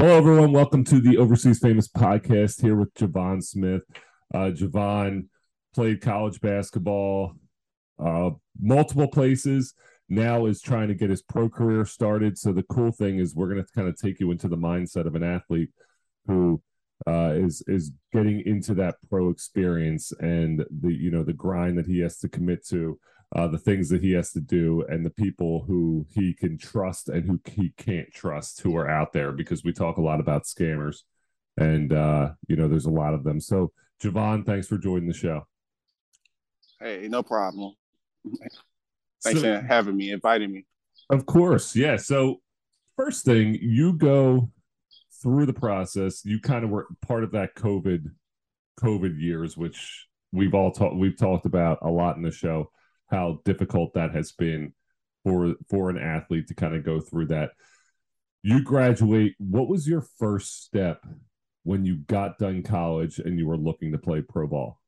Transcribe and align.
Hello, 0.00 0.16
everyone. 0.16 0.52
Welcome 0.52 0.82
to 0.84 0.98
the 0.98 1.18
Overseas 1.18 1.58
Famous 1.58 1.86
podcast 1.86 2.62
here 2.62 2.74
with 2.74 2.94
Jevon 2.94 3.44
Smith. 3.44 3.82
Uh, 4.32 4.50
Jevon 4.50 5.26
played 5.74 6.00
college 6.00 6.40
basketball 6.40 7.34
uh, 8.02 8.30
multiple 8.58 9.08
places. 9.08 9.74
Now 10.08 10.46
is 10.46 10.62
trying 10.62 10.88
to 10.88 10.94
get 10.94 11.10
his 11.10 11.20
pro 11.20 11.50
career 11.50 11.84
started. 11.84 12.38
So 12.38 12.50
the 12.50 12.62
cool 12.62 12.92
thing 12.92 13.18
is 13.18 13.34
we're 13.34 13.52
going 13.52 13.62
to 13.62 13.72
kind 13.74 13.88
of 13.88 14.00
take 14.00 14.20
you 14.20 14.30
into 14.30 14.48
the 14.48 14.56
mindset 14.56 15.04
of 15.04 15.16
an 15.16 15.22
athlete 15.22 15.68
who 16.26 16.62
uh, 17.06 17.34
is 17.34 17.62
is 17.66 17.92
getting 18.10 18.40
into 18.46 18.72
that 18.76 18.94
pro 19.10 19.28
experience 19.28 20.12
and 20.12 20.64
the 20.80 20.94
you 20.94 21.10
know 21.10 21.24
the 21.24 21.34
grind 21.34 21.76
that 21.76 21.86
he 21.86 21.98
has 21.98 22.16
to 22.20 22.28
commit 22.30 22.66
to 22.68 22.98
uh, 23.34 23.46
the 23.46 23.58
things 23.58 23.88
that 23.88 24.02
he 24.02 24.12
has 24.12 24.32
to 24.32 24.40
do 24.40 24.84
and 24.88 25.06
the 25.06 25.10
people 25.10 25.64
who 25.66 26.04
he 26.10 26.34
can 26.34 26.58
trust 26.58 27.08
and 27.08 27.24
who 27.24 27.40
he 27.44 27.72
can't 27.76 28.12
trust 28.12 28.60
who 28.60 28.76
are 28.76 28.88
out 28.88 29.12
there 29.12 29.32
because 29.32 29.62
we 29.62 29.72
talk 29.72 29.98
a 29.98 30.02
lot 30.02 30.20
about 30.20 30.44
scammers 30.44 31.02
and 31.56 31.92
uh, 31.92 32.30
you 32.48 32.56
know 32.56 32.68
there's 32.68 32.86
a 32.86 32.90
lot 32.90 33.14
of 33.14 33.22
them. 33.22 33.40
So 33.40 33.72
jevon 34.02 34.44
thanks 34.44 34.66
for 34.66 34.78
joining 34.78 35.06
the 35.06 35.14
show. 35.14 35.46
Hey 36.80 37.06
no 37.08 37.22
problem. 37.22 37.74
Thanks 39.22 39.40
so, 39.40 39.60
for 39.60 39.66
having 39.66 39.96
me 39.96 40.10
inviting 40.10 40.52
me. 40.52 40.66
Of 41.08 41.26
course 41.26 41.76
yeah. 41.76 41.96
So 41.96 42.40
first 42.96 43.24
thing 43.24 43.58
you 43.60 43.92
go 43.92 44.50
through 45.22 45.46
the 45.46 45.52
process. 45.52 46.24
You 46.24 46.40
kind 46.40 46.64
of 46.64 46.70
were 46.70 46.88
part 47.06 47.22
of 47.22 47.32
that 47.32 47.54
covid 47.54 48.10
covid 48.80 49.20
years 49.20 49.58
which 49.58 50.06
we've 50.32 50.54
all 50.54 50.72
talked 50.72 50.96
we've 50.96 51.18
talked 51.18 51.44
about 51.44 51.78
a 51.82 51.88
lot 51.88 52.16
in 52.16 52.22
the 52.22 52.30
show 52.30 52.70
how 53.10 53.40
difficult 53.44 53.94
that 53.94 54.14
has 54.14 54.32
been 54.32 54.72
for 55.24 55.54
for 55.68 55.90
an 55.90 55.98
athlete 55.98 56.48
to 56.48 56.54
kind 56.54 56.74
of 56.74 56.84
go 56.84 57.00
through 57.00 57.26
that. 57.26 57.50
You 58.42 58.62
graduate. 58.62 59.34
What 59.38 59.68
was 59.68 59.86
your 59.86 60.06
first 60.18 60.64
step 60.64 61.04
when 61.64 61.84
you 61.84 61.96
got 61.96 62.38
done 62.38 62.62
college 62.62 63.18
and 63.18 63.38
you 63.38 63.46
were 63.46 63.56
looking 63.56 63.92
to 63.92 63.98
play 63.98 64.22
pro 64.22 64.46
ball? 64.46 64.80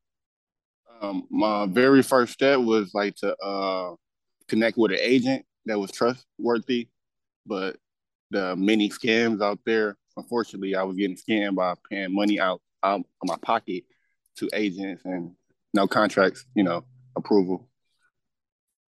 Um, 1.00 1.24
my 1.30 1.66
very 1.66 2.02
first 2.02 2.32
step 2.32 2.60
was 2.60 2.92
like 2.94 3.16
to 3.16 3.36
uh, 3.42 3.94
connect 4.48 4.78
with 4.78 4.92
an 4.92 4.98
agent 5.00 5.44
that 5.66 5.78
was 5.78 5.90
trustworthy, 5.90 6.88
but 7.44 7.76
the 8.30 8.56
many 8.56 8.88
scams 8.88 9.42
out 9.42 9.58
there. 9.66 9.96
Unfortunately, 10.16 10.74
I 10.74 10.82
was 10.82 10.96
getting 10.96 11.16
scammed 11.16 11.56
by 11.56 11.74
paying 11.90 12.14
money 12.14 12.38
out, 12.38 12.60
out 12.82 13.00
of 13.00 13.04
my 13.24 13.36
pocket 13.42 13.84
to 14.36 14.48
agents 14.54 15.02
and 15.04 15.32
no 15.74 15.86
contracts, 15.86 16.44
you 16.54 16.62
know, 16.62 16.84
approval 17.16 17.68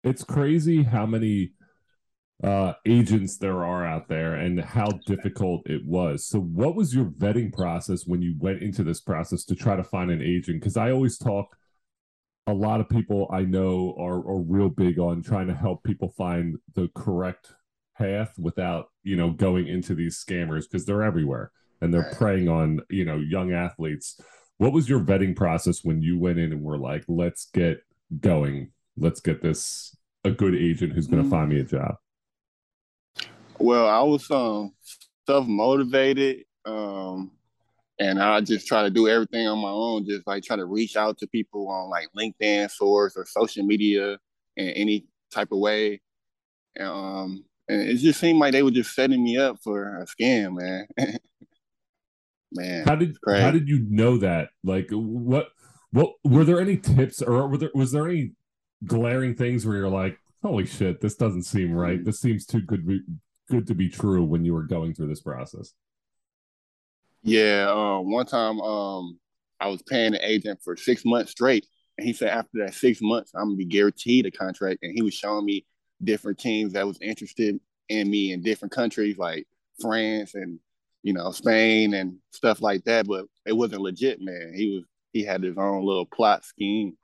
it's 0.02 0.24
crazy 0.24 0.82
how 0.82 1.06
many 1.06 1.52
uh, 2.42 2.74
agents 2.86 3.38
there 3.38 3.64
are 3.64 3.84
out 3.84 4.08
there 4.08 4.34
and 4.34 4.60
how 4.60 4.88
difficult 5.06 5.68
it 5.68 5.84
was. 5.84 6.26
So, 6.26 6.38
what 6.40 6.76
was 6.76 6.94
your 6.94 7.06
vetting 7.06 7.52
process 7.52 8.06
when 8.06 8.22
you 8.22 8.34
went 8.38 8.62
into 8.62 8.84
this 8.84 9.00
process 9.00 9.44
to 9.46 9.56
try 9.56 9.76
to 9.76 9.84
find 9.84 10.10
an 10.10 10.22
agent? 10.22 10.60
Because 10.60 10.76
I 10.76 10.92
always 10.92 11.18
talk, 11.18 11.56
a 12.46 12.54
lot 12.54 12.80
of 12.80 12.88
people 12.88 13.28
I 13.32 13.42
know 13.42 13.94
are, 13.98 14.18
are 14.18 14.40
real 14.40 14.68
big 14.68 14.98
on 14.98 15.22
trying 15.22 15.48
to 15.48 15.54
help 15.54 15.82
people 15.82 16.14
find 16.16 16.56
the 16.74 16.88
correct 16.94 17.52
path 17.96 18.38
without, 18.38 18.86
you 19.02 19.16
know, 19.16 19.30
going 19.30 19.66
into 19.66 19.94
these 19.94 20.22
scammers 20.24 20.62
because 20.62 20.86
they're 20.86 21.02
everywhere 21.02 21.50
and 21.80 21.92
they're 21.92 22.10
preying 22.14 22.48
on, 22.48 22.80
you 22.88 23.04
know, 23.04 23.16
young 23.16 23.52
athletes. 23.52 24.20
What 24.58 24.72
was 24.72 24.88
your 24.88 25.00
vetting 25.00 25.36
process 25.36 25.84
when 25.84 26.02
you 26.02 26.18
went 26.18 26.38
in 26.38 26.52
and 26.52 26.62
were 26.62 26.78
like, 26.78 27.04
let's 27.08 27.46
get 27.52 27.80
going? 28.20 28.70
Let's 28.98 29.20
get 29.20 29.42
this 29.42 29.96
a 30.24 30.30
good 30.30 30.54
agent 30.54 30.92
who's 30.92 31.06
going 31.06 31.22
to 31.22 31.28
mm-hmm. 31.28 31.30
find 31.30 31.48
me 31.50 31.60
a 31.60 31.64
job? 31.64 31.96
Well, 33.58 33.88
I 33.88 34.02
was 34.02 34.30
um, 34.30 34.72
self 35.26 35.46
motivated, 35.46 36.44
um, 36.64 37.32
and 37.98 38.22
I 38.22 38.40
just 38.40 38.66
try 38.68 38.82
to 38.84 38.90
do 38.90 39.08
everything 39.08 39.48
on 39.48 39.58
my 39.58 39.70
own. 39.70 40.06
Just 40.06 40.26
like 40.26 40.44
try 40.44 40.56
to 40.56 40.64
reach 40.64 40.96
out 40.96 41.18
to 41.18 41.26
people 41.26 41.68
on 41.68 41.90
like 41.90 42.08
LinkedIn, 42.16 42.70
Source, 42.70 43.16
or 43.16 43.26
social 43.26 43.64
media 43.64 44.18
in 44.56 44.68
any 44.70 45.06
type 45.32 45.50
of 45.50 45.58
way. 45.58 46.00
Um, 46.78 47.44
and 47.68 47.82
it 47.82 47.96
just 47.96 48.20
seemed 48.20 48.38
like 48.38 48.52
they 48.52 48.62
were 48.62 48.70
just 48.70 48.94
setting 48.94 49.22
me 49.22 49.36
up 49.36 49.58
for 49.62 50.02
a 50.02 50.06
scam, 50.06 50.56
man. 50.56 50.86
man, 52.52 52.86
how 52.86 52.94
did 52.94 53.16
how 53.26 53.50
did 53.50 53.68
you 53.68 53.84
know 53.88 54.18
that? 54.18 54.50
Like, 54.62 54.88
what 54.90 55.48
what 55.90 56.12
were 56.24 56.44
there 56.44 56.60
any 56.60 56.76
tips, 56.76 57.20
or 57.22 57.48
were 57.48 57.58
there 57.58 57.70
was 57.74 57.92
there 57.92 58.08
any 58.08 58.32
glaring 58.86 59.34
things 59.34 59.66
where 59.66 59.76
you're 59.76 59.88
like, 59.88 60.18
holy 60.42 60.66
shit, 60.66 61.00
this 61.00 61.16
doesn't 61.16 61.42
seem 61.44 61.72
right. 61.72 62.04
This 62.04 62.20
seems 62.20 62.46
too 62.46 62.60
good 62.60 62.86
be, 62.86 63.02
good 63.50 63.66
to 63.66 63.74
be 63.74 63.88
true 63.88 64.24
when 64.24 64.44
you 64.44 64.54
were 64.54 64.62
going 64.62 64.94
through 64.94 65.08
this 65.08 65.20
process? 65.20 65.72
Yeah, 67.22 67.68
uh, 67.70 68.00
one 68.00 68.26
time 68.26 68.60
um, 68.60 69.18
I 69.60 69.68
was 69.68 69.82
paying 69.82 70.14
an 70.14 70.20
agent 70.22 70.60
for 70.62 70.76
six 70.76 71.04
months 71.04 71.32
straight, 71.32 71.66
and 71.96 72.06
he 72.06 72.12
said 72.12 72.28
after 72.28 72.58
that 72.58 72.74
six 72.74 73.00
months 73.02 73.32
I'm 73.34 73.48
gonna 73.48 73.56
be 73.56 73.64
guaranteed 73.64 74.26
a 74.26 74.30
contract, 74.30 74.80
and 74.82 74.92
he 74.94 75.02
was 75.02 75.14
showing 75.14 75.44
me 75.44 75.66
different 76.02 76.38
teams 76.38 76.74
that 76.74 76.86
was 76.86 76.98
interested 77.00 77.58
in 77.88 78.10
me 78.10 78.32
in 78.32 78.42
different 78.42 78.72
countries 78.72 79.18
like 79.18 79.46
France 79.80 80.34
and 80.34 80.60
you 81.02 81.12
know 81.12 81.32
Spain 81.32 81.94
and 81.94 82.16
stuff 82.30 82.62
like 82.62 82.84
that, 82.84 83.06
but 83.06 83.26
it 83.46 83.52
wasn't 83.52 83.82
legit, 83.82 84.20
man. 84.20 84.52
He 84.54 84.76
was 84.76 84.84
he 85.12 85.24
had 85.24 85.42
his 85.42 85.58
own 85.58 85.84
little 85.84 86.06
plot 86.06 86.44
scheme. 86.44 86.96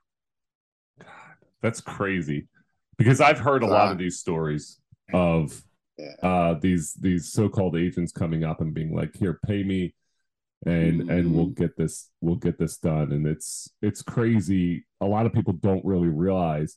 That's 1.65 1.81
crazy. 1.81 2.47
Because 2.99 3.23
I've 3.23 3.39
heard 3.39 3.63
a 3.63 3.67
lot 3.67 3.91
of 3.91 3.97
these 3.97 4.19
stories 4.19 4.79
of 5.15 5.63
uh 6.23 6.55
these 6.61 6.93
these 6.95 7.33
so-called 7.33 7.77
agents 7.77 8.13
coming 8.13 8.45
up 8.45 8.61
and 8.61 8.75
being 8.75 8.95
like, 8.95 9.17
"Here, 9.17 9.41
pay 9.47 9.63
me 9.63 9.95
and 10.67 11.01
mm-hmm. 11.01 11.11
and 11.11 11.35
we'll 11.35 11.47
mm-hmm. 11.47 11.63
get 11.63 11.77
this 11.77 12.11
we'll 12.21 12.37
get 12.37 12.59
this 12.59 12.77
done." 12.77 13.13
And 13.13 13.27
it's 13.27 13.71
it's 13.81 14.03
crazy. 14.03 14.85
A 15.01 15.07
lot 15.07 15.25
of 15.25 15.33
people 15.33 15.55
don't 15.55 15.85
really 15.87 16.09
realize 16.09 16.77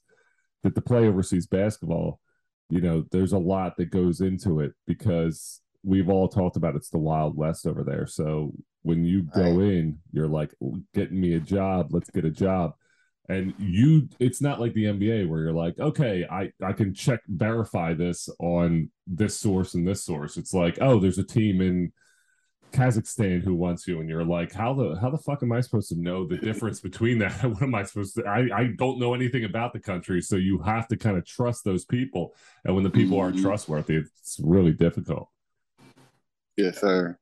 that 0.64 0.74
to 0.76 0.81
play 0.81 1.06
overseas 1.06 1.47
basketball, 1.47 2.22
you 2.70 2.80
know, 2.80 3.03
there's 3.12 3.34
a 3.34 3.38
lot 3.38 3.76
that 3.78 3.92
goes 3.92 4.22
into 4.22 4.62
it 4.62 4.72
because 4.88 5.59
we've 5.84 6.09
all 6.09 6.30
talked 6.30 6.56
about 6.56 6.78
it's 6.78 6.90
the 6.90 6.97
wild 6.97 7.36
west 7.36 7.68
over 7.68 7.84
there. 7.84 8.08
So 8.08 8.53
when 8.84 9.03
you 9.03 9.24
go 9.24 9.42
right. 9.42 9.74
in, 9.74 10.00
you're 10.14 10.30
like 10.30 10.53
getting 10.94 11.20
me 11.20 11.34
a 11.34 11.42
job, 11.42 11.88
let's 11.92 12.09
get 12.09 12.24
a 12.24 12.31
job 12.31 12.74
and 13.30 13.54
you 13.58 14.08
it's 14.20 14.42
not 14.42 14.60
like 14.60 14.74
the 14.74 14.86
nba 14.86 15.28
where 15.28 15.42
you're 15.42 15.52
like 15.52 15.78
okay 15.80 16.26
i 16.32 16.50
i 16.64 16.72
can 16.72 16.94
check 16.94 17.20
verify 17.28 17.94
this 17.94 18.30
on 18.40 18.90
this 19.08 19.40
source 19.40 19.74
and 19.74 19.88
this 19.88 20.04
source. 20.04 20.38
It's 20.38 20.54
like 20.54 20.78
oh 20.82 21.00
there's 21.00 21.18
a 21.18 21.24
team 21.24 21.62
in 21.62 21.94
kazakhstan 22.74 23.42
who 23.42 23.56
wants 23.56 23.88
you. 23.88 24.00
And 24.00 24.10
you're 24.10 24.26
like 24.26 24.54
how 24.54 24.74
the 24.74 24.98
how 25.00 25.10
the 25.10 25.18
fuck 25.18 25.42
am 25.42 25.54
i 25.54 25.62
supposed 25.62 25.90
to 25.90 26.00
know 26.00 26.28
the 26.28 26.38
difference 26.38 26.80
between 26.80 27.20
that? 27.20 27.44
What 27.44 27.62
am 27.62 27.76
i 27.76 27.84
supposed 27.84 28.16
to 28.16 28.26
i 28.26 28.50
i 28.54 28.68
don't 28.78 29.00
know 29.00 29.14
anything 29.14 29.46
about 29.46 29.74
the 29.74 29.80
country. 29.80 30.22
So 30.22 30.36
you 30.36 30.59
have 30.59 30.88
to 30.90 30.98
kind 30.98 31.18
of 31.18 31.26
trust 31.26 31.64
those 31.64 31.86
people. 31.86 32.36
And 32.66 32.76
when 32.76 32.84
the 32.84 32.90
people 32.90 33.20
aren't 33.20 33.36
mm-hmm. 33.36 33.46
trustworthy 33.46 33.96
it's 33.96 34.40
really 34.44 34.74
difficult. 34.74 35.30
Yes 36.58 36.80
sir 36.80 37.18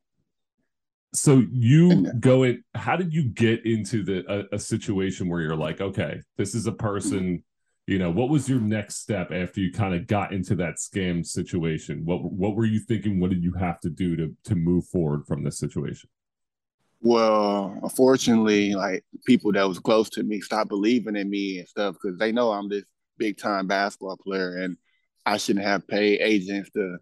so 1.16 1.44
you 1.52 2.12
go 2.20 2.44
in 2.44 2.64
how 2.74 2.96
did 2.96 3.14
you 3.14 3.24
get 3.24 3.66
into 3.66 4.04
the 4.04 4.24
a, 4.28 4.56
a, 4.56 4.60
situation 4.60 5.30
where 5.30 5.42
you're 5.42 5.56
like 5.56 5.82
okay 5.82 6.22
this 6.38 6.54
is 6.54 6.68
a 6.68 6.72
mm-hmm. 6.72 6.86
person 6.86 7.44
you 7.88 8.00
know 8.00 8.10
what 8.10 8.30
was 8.30 8.50
your 8.50 8.60
next 8.60 8.96
step 8.96 9.32
after 9.32 9.60
you 9.62 9.72
kind 9.72 9.94
of 9.94 10.08
got 10.08 10.34
into 10.34 10.56
that 10.56 10.78
scam 10.78 11.26
situation? 11.26 12.02
What 12.04 12.24
what 12.24 12.56
were 12.56 12.66
you 12.66 12.80
thinking? 12.80 13.20
What 13.20 13.30
did 13.30 13.44
you 13.44 13.54
have 13.54 13.80
to 13.82 13.90
do 13.92 14.16
to 14.16 14.36
to 14.46 14.56
move 14.56 14.88
forward 14.88 15.28
from 15.28 15.44
this 15.44 15.60
situation? 15.60 16.10
Well 17.02 17.78
unfortunately 17.84 18.74
like 18.74 19.04
people 19.26 19.52
that 19.52 19.68
was 19.68 19.80
close 19.80 20.10
to 20.12 20.24
me 20.24 20.42
stopped 20.42 20.70
believing 20.70 21.16
in 21.16 21.30
me 21.30 21.60
and 21.60 21.68
stuff 21.68 21.96
because 22.02 22.18
they 22.18 22.32
know 22.32 22.52
i'm 22.52 22.70
this 22.70 22.84
big 23.18 23.38
time 23.38 23.68
basketball 23.68 24.18
player 24.18 24.58
and 24.58 24.78
i 25.26 25.38
shouldn't 25.38 25.66
have 25.66 25.88
paid 25.88 26.20
agents 26.22 26.70
to 26.72 26.98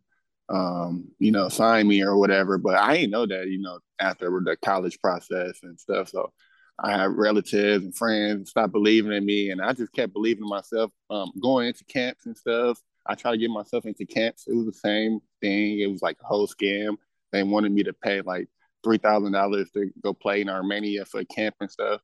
um, 0.49 1.09
you 1.19 1.31
know, 1.31 1.49
sign 1.49 1.87
me 1.87 2.03
or 2.03 2.17
whatever. 2.17 2.57
But 2.57 2.75
I 2.75 2.97
didn't 2.97 3.11
know 3.11 3.25
that, 3.25 3.47
you 3.47 3.59
know, 3.61 3.79
after 3.99 4.29
the 4.43 4.57
college 4.63 4.99
process 5.01 5.59
and 5.63 5.79
stuff. 5.79 6.09
So 6.09 6.31
I 6.79 6.91
had 6.91 7.11
relatives 7.15 7.83
and 7.83 7.95
friends 7.95 8.49
stop 8.49 8.71
believing 8.71 9.11
in 9.11 9.25
me, 9.25 9.51
and 9.51 9.61
I 9.61 9.73
just 9.73 9.93
kept 9.93 10.13
believing 10.13 10.43
in 10.43 10.49
myself. 10.49 10.91
Um, 11.09 11.31
going 11.41 11.67
into 11.67 11.85
camps 11.85 12.25
and 12.25 12.37
stuff, 12.37 12.79
I 13.05 13.15
tried 13.15 13.33
to 13.33 13.37
get 13.37 13.49
myself 13.49 13.85
into 13.85 14.05
camps. 14.05 14.45
It 14.47 14.55
was 14.55 14.65
the 14.65 14.73
same 14.73 15.19
thing. 15.41 15.79
It 15.79 15.87
was 15.87 16.01
like 16.01 16.17
a 16.21 16.25
whole 16.25 16.47
scam. 16.47 16.95
They 17.31 17.43
wanted 17.43 17.71
me 17.71 17.83
to 17.83 17.93
pay 17.93 18.21
like 18.21 18.47
three 18.83 18.97
thousand 18.97 19.33
dollars 19.33 19.69
to 19.71 19.91
go 20.01 20.13
play 20.13 20.41
in 20.41 20.49
Armenia 20.49 21.05
for 21.05 21.19
a 21.19 21.25
camp 21.25 21.55
and 21.61 21.69
stuff. 21.69 22.01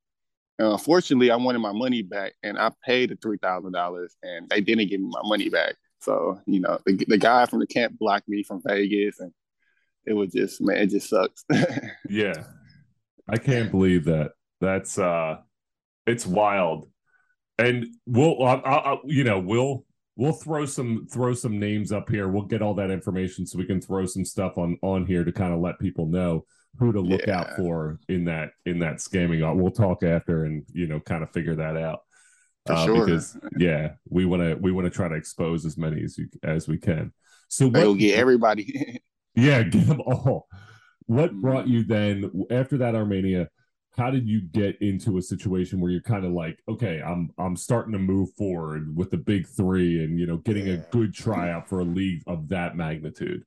And 0.60 0.68
unfortunately, 0.68 1.32
I 1.32 1.36
wanted 1.38 1.60
my 1.60 1.72
money 1.72 2.02
back, 2.04 2.34
and 2.44 2.58
I 2.58 2.72
paid 2.86 3.10
the 3.10 3.16
three 3.16 3.38
thousand 3.38 3.72
dollars, 3.74 4.16
and 4.24 4.48
they 4.50 4.62
didn't 4.62 4.88
give 4.90 5.02
me 5.02 5.10
my 5.12 5.22
money 5.24 5.50
back. 5.50 5.76
So 6.02 6.40
you 6.46 6.60
know, 6.60 6.80
the 6.86 7.06
the 7.08 7.18
guy 7.18 7.46
from 7.46 7.60
the 7.60 7.68
camp 7.68 7.98
blocked 8.00 8.28
me 8.28 8.44
from 8.44 8.62
Vegas, 8.66 9.20
and 9.20 9.32
it 10.06 10.14
was 10.14 10.32
just 10.32 10.62
man, 10.62 10.78
it 10.78 10.88
just 10.88 11.10
sucks. 11.10 11.44
yeah, 12.10 12.44
I 13.28 13.38
can't 13.38 13.72
believe 13.72 14.06
that. 14.06 14.32
That's 14.62 14.98
uh, 14.98 15.38
it's 16.06 16.26
wild. 16.26 16.90
And 17.58 17.88
we'll, 18.06 18.42
I, 18.42 18.54
I, 18.56 18.98
you 19.04 19.26
know, 19.26 19.40
we'll 19.40 19.86
we'll 20.16 20.34
throw 20.34 20.66
some 20.66 21.08
throw 21.12 21.34
some 21.34 21.60
names 21.60 21.92
up 21.92 22.10
here. 22.10 22.28
We'll 22.28 22.44
get 22.44 22.62
all 22.62 22.74
that 22.76 22.92
information 22.92 23.46
so 23.46 23.58
we 23.58 23.66
can 23.66 23.82
throw 23.82 24.06
some 24.06 24.26
stuff 24.26 24.58
on 24.58 24.78
on 24.82 25.06
here 25.06 25.24
to 25.24 25.32
kind 25.32 25.54
of 25.54 25.60
let 25.60 25.80
people 25.80 26.06
know 26.06 26.46
who 26.78 26.92
to 26.92 27.02
look 27.02 27.26
yeah. 27.28 27.40
out 27.40 27.56
for 27.56 28.00
in 28.08 28.26
that 28.26 28.52
in 28.66 28.80
that 28.80 28.98
scamming. 28.98 29.56
We'll 29.56 29.72
talk 29.72 30.04
after 30.04 30.46
and 30.46 30.66
you 30.74 30.88
know 30.88 31.00
kind 31.00 31.24
of 31.24 31.32
figure 31.32 31.56
that 31.56 31.78
out. 31.78 32.02
Uh, 32.68 32.86
sure. 32.86 33.06
Because 33.06 33.38
yeah, 33.58 33.94
we 34.10 34.26
want 34.26 34.42
to 34.42 34.56
we 34.56 34.72
want 34.72 34.86
to 34.86 34.92
try 34.92 35.08
to 35.08 35.16
expose 35.16 35.66
as 35.66 35.78
many 35.78 36.04
as 36.04 36.18
you 36.18 36.28
as 36.44 36.68
we 36.68 36.78
can. 36.78 37.12
So 37.48 37.68
we'll 37.68 37.96
get 37.96 38.16
everybody. 38.20 39.02
yeah, 39.36 39.64
get 39.64 39.88
them 39.88 40.02
all. 40.02 40.48
What 41.06 41.34
brought 41.34 41.66
mm-hmm. 41.66 41.74
you 41.74 41.84
then 41.84 42.32
after 42.52 42.78
that 42.78 42.96
Armenia? 42.96 43.50
How 43.98 44.12
did 44.12 44.30
you 44.30 44.42
get 44.42 44.82
into 44.82 45.18
a 45.18 45.22
situation 45.22 45.82
where 45.82 45.92
you're 45.92 46.02
kind 46.02 46.24
of 46.24 46.32
like, 46.32 46.60
okay, 46.70 47.02
I'm 47.02 47.32
I'm 47.38 47.58
starting 47.58 47.92
to 47.94 48.00
move 48.00 48.30
forward 48.38 48.96
with 48.96 49.10
the 49.10 49.18
big 49.18 49.48
three, 49.48 50.04
and 50.04 50.18
you 50.18 50.26
know, 50.26 50.38
getting 50.38 50.68
yeah. 50.68 50.76
a 50.76 50.78
good 50.92 51.14
tryout 51.14 51.68
for 51.68 51.80
a 51.80 51.84
league 51.84 52.22
of 52.28 52.50
that 52.50 52.78
magnitude? 52.78 53.44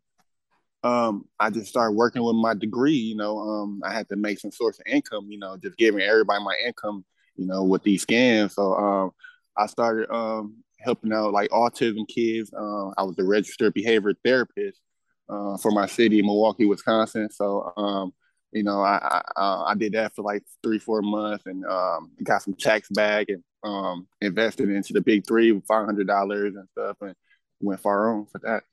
um, 0.85 1.27
I 1.39 1.51
just 1.51 1.69
started 1.69 1.97
working 1.97 2.25
with 2.25 2.37
my 2.37 2.55
degree. 2.55 2.97
You 2.97 3.17
know, 3.17 3.39
um, 3.39 3.83
I 3.85 3.93
had 3.93 4.09
to 4.09 4.17
make 4.17 4.39
some 4.39 4.51
source 4.51 4.79
of 4.79 4.87
income. 4.87 5.27
You 5.31 5.39
know, 5.39 5.57
just 5.57 5.77
giving 5.77 6.01
everybody 6.01 6.43
my 6.43 6.57
income. 6.65 7.05
You 7.37 7.47
know, 7.47 7.65
with 7.65 7.83
these 7.83 8.05
scams. 8.05 8.53
So 8.53 8.75
um, 8.75 9.11
I 9.57 9.67
started 9.67 10.11
um, 10.13 10.57
helping 10.81 11.13
out 11.13 11.33
like 11.33 11.51
autism 11.51 12.07
kids. 12.09 12.53
Uh, 12.53 12.89
I 12.99 13.03
was 13.03 13.19
a 13.19 13.25
registered 13.25 13.75
behavior 13.75 14.15
therapist 14.25 14.81
uh, 15.29 15.57
for 15.57 15.71
my 15.71 15.87
city, 15.87 16.23
Milwaukee, 16.23 16.67
Wisconsin. 16.67 17.31
So 17.31 17.73
um, 17.77 18.13
you 18.53 18.63
know, 18.63 18.83
I 18.83 19.23
I, 19.37 19.65
I, 19.69 19.75
did 19.75 19.93
that 19.93 20.15
for 20.15 20.23
like 20.23 20.43
three, 20.63 20.79
four 20.79 21.01
months, 21.03 21.47
and 21.47 21.65
um, 21.65 22.11
got 22.23 22.43
some 22.43 22.55
checks 22.55 22.89
back 22.91 23.27
and 23.29 23.43
um, 23.65 24.07
invested 24.21 24.69
into 24.69 24.93
the 24.93 25.01
big 25.01 25.27
three, 25.27 25.59
five 25.67 25.87
hundred 25.87 26.07
dollars 26.07 26.55
and 26.55 26.69
stuff, 26.73 26.97
and 27.01 27.15
went 27.61 27.81
far 27.81 28.15
on 28.15 28.27
for 28.27 28.41
that. 28.41 28.65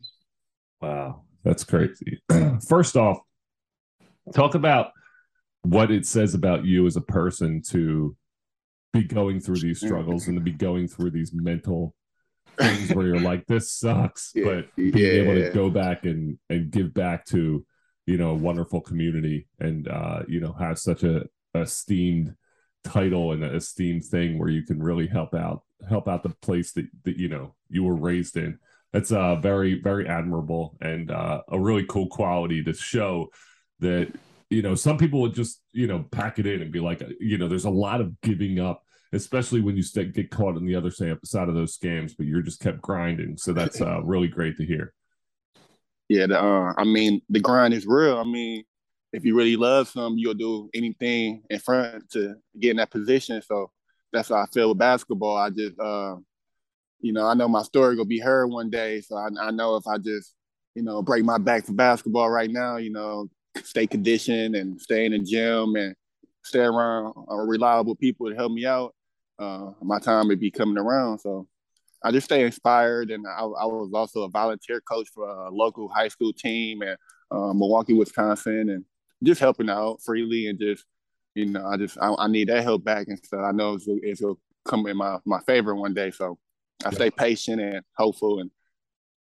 Wow, 0.81 1.23
that's 1.43 1.63
crazy. 1.63 2.21
First 2.67 2.97
off, 2.97 3.19
talk 4.33 4.55
about 4.55 4.91
what 5.63 5.91
it 5.91 6.05
says 6.05 6.33
about 6.33 6.65
you 6.65 6.85
as 6.85 6.95
a 6.95 7.01
person 7.01 7.61
to 7.69 8.15
be 8.93 9.03
going 9.03 9.39
through 9.39 9.59
these 9.59 9.79
struggles 9.79 10.27
and 10.27 10.37
to 10.37 10.41
be 10.41 10.51
going 10.51 10.87
through 10.87 11.11
these 11.11 11.31
mental 11.33 11.93
things 12.57 12.93
where 12.93 13.07
you're 13.07 13.19
like, 13.19 13.45
this 13.45 13.71
sucks, 13.71 14.31
yeah, 14.35 14.45
but 14.45 14.75
being 14.75 14.97
yeah. 14.97 15.21
able 15.21 15.35
to 15.35 15.51
go 15.51 15.69
back 15.69 16.05
and 16.05 16.37
and 16.49 16.71
give 16.71 16.93
back 16.93 17.25
to 17.25 17.65
you 18.09 18.17
know 18.17 18.31
a 18.31 18.35
wonderful 18.35 18.81
community 18.81 19.47
and 19.59 19.87
uh, 19.87 20.21
you 20.27 20.39
know 20.39 20.53
have 20.53 20.79
such 20.79 21.03
a 21.03 21.23
esteemed 21.53 22.35
title 22.83 23.33
and 23.33 23.43
an 23.43 23.55
esteemed 23.55 24.03
thing 24.03 24.39
where 24.39 24.49
you 24.49 24.63
can 24.63 24.81
really 24.81 25.07
help 25.07 25.35
out 25.35 25.63
help 25.87 26.07
out 26.07 26.23
the 26.23 26.29
place 26.41 26.71
that, 26.73 26.87
that 27.03 27.17
you 27.17 27.29
know 27.29 27.53
you 27.69 27.83
were 27.83 27.95
raised 27.95 28.35
in 28.35 28.57
that's 28.91 29.11
uh, 29.11 29.35
very 29.35 29.79
very 29.79 30.07
admirable 30.07 30.75
and 30.81 31.11
uh, 31.11 31.41
a 31.49 31.59
really 31.59 31.85
cool 31.87 32.07
quality 32.07 32.63
to 32.63 32.73
show 32.73 33.27
that 33.79 34.11
you 34.49 34.61
know 34.61 34.75
some 34.75 34.97
people 34.97 35.21
would 35.21 35.33
just 35.33 35.61
you 35.71 35.87
know 35.87 36.05
pack 36.11 36.39
it 36.39 36.47
in 36.47 36.61
and 36.61 36.71
be 36.71 36.79
like 36.79 37.01
you 37.19 37.37
know 37.37 37.47
there's 37.47 37.65
a 37.65 37.69
lot 37.69 38.01
of 38.01 38.19
giving 38.21 38.59
up 38.59 38.83
especially 39.11 39.61
when 39.61 39.75
you 39.75 39.81
st- 39.81 40.13
get 40.13 40.29
caught 40.29 40.55
on 40.55 40.65
the 40.65 40.75
other 40.75 40.91
side 40.91 41.49
of 41.49 41.55
those 41.55 41.77
scams 41.77 42.13
but 42.15 42.27
you're 42.27 42.43
just 42.43 42.61
kept 42.61 42.79
grinding. 42.81 43.35
So 43.37 43.53
that's 43.53 43.81
uh, 43.81 44.01
really 44.03 44.27
great 44.27 44.55
to 44.57 44.65
hear. 44.65 44.93
Yeah 46.09 46.27
the, 46.27 46.39
uh, 46.41 46.73
i 46.77 46.83
mean 46.83 47.21
the 47.29 47.39
grind 47.39 47.73
is 47.73 47.85
real. 47.85 48.17
I 48.17 48.23
mean 48.23 48.63
if 49.11 49.25
you 49.25 49.35
really 49.35 49.55
love 49.55 49.87
something 49.87 50.19
you'll 50.19 50.35
do 50.35 50.69
anything 50.73 51.41
in 51.49 51.59
front 51.59 52.09
to 52.11 52.35
get 52.59 52.71
in 52.71 52.77
that 52.77 52.91
position. 52.91 53.41
So 53.41 53.71
that's 54.11 54.29
how 54.29 54.35
i 54.35 54.45
feel 54.47 54.69
with 54.69 54.77
basketball. 54.77 55.37
I 55.37 55.49
just 55.49 55.79
uh, 55.79 56.15
you 57.01 57.13
know, 57.13 57.25
I 57.25 57.33
know 57.33 57.47
my 57.47 57.63
story 57.63 57.95
gonna 57.95 58.05
be 58.05 58.19
heard 58.19 58.47
one 58.47 58.69
day. 58.69 59.01
So 59.01 59.15
I, 59.15 59.29
I 59.41 59.51
know 59.51 59.75
if 59.75 59.87
I 59.87 59.97
just, 59.97 60.35
you 60.75 60.83
know, 60.83 61.01
break 61.01 61.23
my 61.23 61.37
back 61.37 61.65
for 61.65 61.73
basketball 61.73 62.29
right 62.29 62.49
now, 62.49 62.77
you 62.77 62.91
know, 62.91 63.29
stay 63.63 63.87
conditioned 63.87 64.55
and 64.55 64.79
stay 64.79 65.05
in 65.05 65.11
the 65.11 65.19
gym 65.19 65.75
and 65.75 65.95
stay 66.43 66.59
around 66.59 67.13
uh, 67.29 67.35
reliable 67.35 67.95
people 67.95 68.29
to 68.29 68.35
help 68.35 68.51
me 68.51 68.65
out, 68.65 68.93
uh, 69.39 69.71
my 69.81 69.99
time 69.99 70.27
would 70.27 70.39
be 70.39 70.51
coming 70.51 70.77
around. 70.77 71.19
So 71.19 71.47
I 72.03 72.11
just 72.11 72.25
stay 72.25 72.43
inspired. 72.43 73.11
And 73.11 73.25
I, 73.27 73.41
I 73.41 73.65
was 73.65 73.91
also 73.93 74.23
a 74.23 74.29
volunteer 74.29 74.81
coach 74.81 75.07
for 75.13 75.27
a 75.27 75.49
local 75.49 75.89
high 75.89 76.07
school 76.07 76.33
team 76.33 76.81
in 76.81 76.95
uh, 77.31 77.53
Milwaukee, 77.53 77.93
Wisconsin, 77.93 78.69
and 78.69 78.85
just 79.23 79.41
helping 79.41 79.69
out 79.69 80.01
freely 80.03 80.47
and 80.47 80.59
just, 80.59 80.85
you 81.35 81.45
know, 81.45 81.65
I 81.65 81.77
just 81.77 81.97
I, 82.01 82.13
I 82.17 82.27
need 82.27 82.49
that 82.49 82.63
help 82.63 82.83
back 82.83 83.07
and 83.07 83.19
stuff. 83.23 83.41
I 83.43 83.51
know 83.51 83.75
it's, 83.75 83.85
it's 83.87 84.21
gonna 84.21 84.35
come 84.65 84.87
in 84.87 84.97
my 84.97 85.17
my 85.25 85.39
favor 85.41 85.75
one 85.75 85.93
day. 85.93 86.11
So 86.11 86.37
I 86.85 86.91
stay 86.91 87.11
patient 87.11 87.61
and 87.61 87.81
hopeful 87.97 88.39
and 88.39 88.49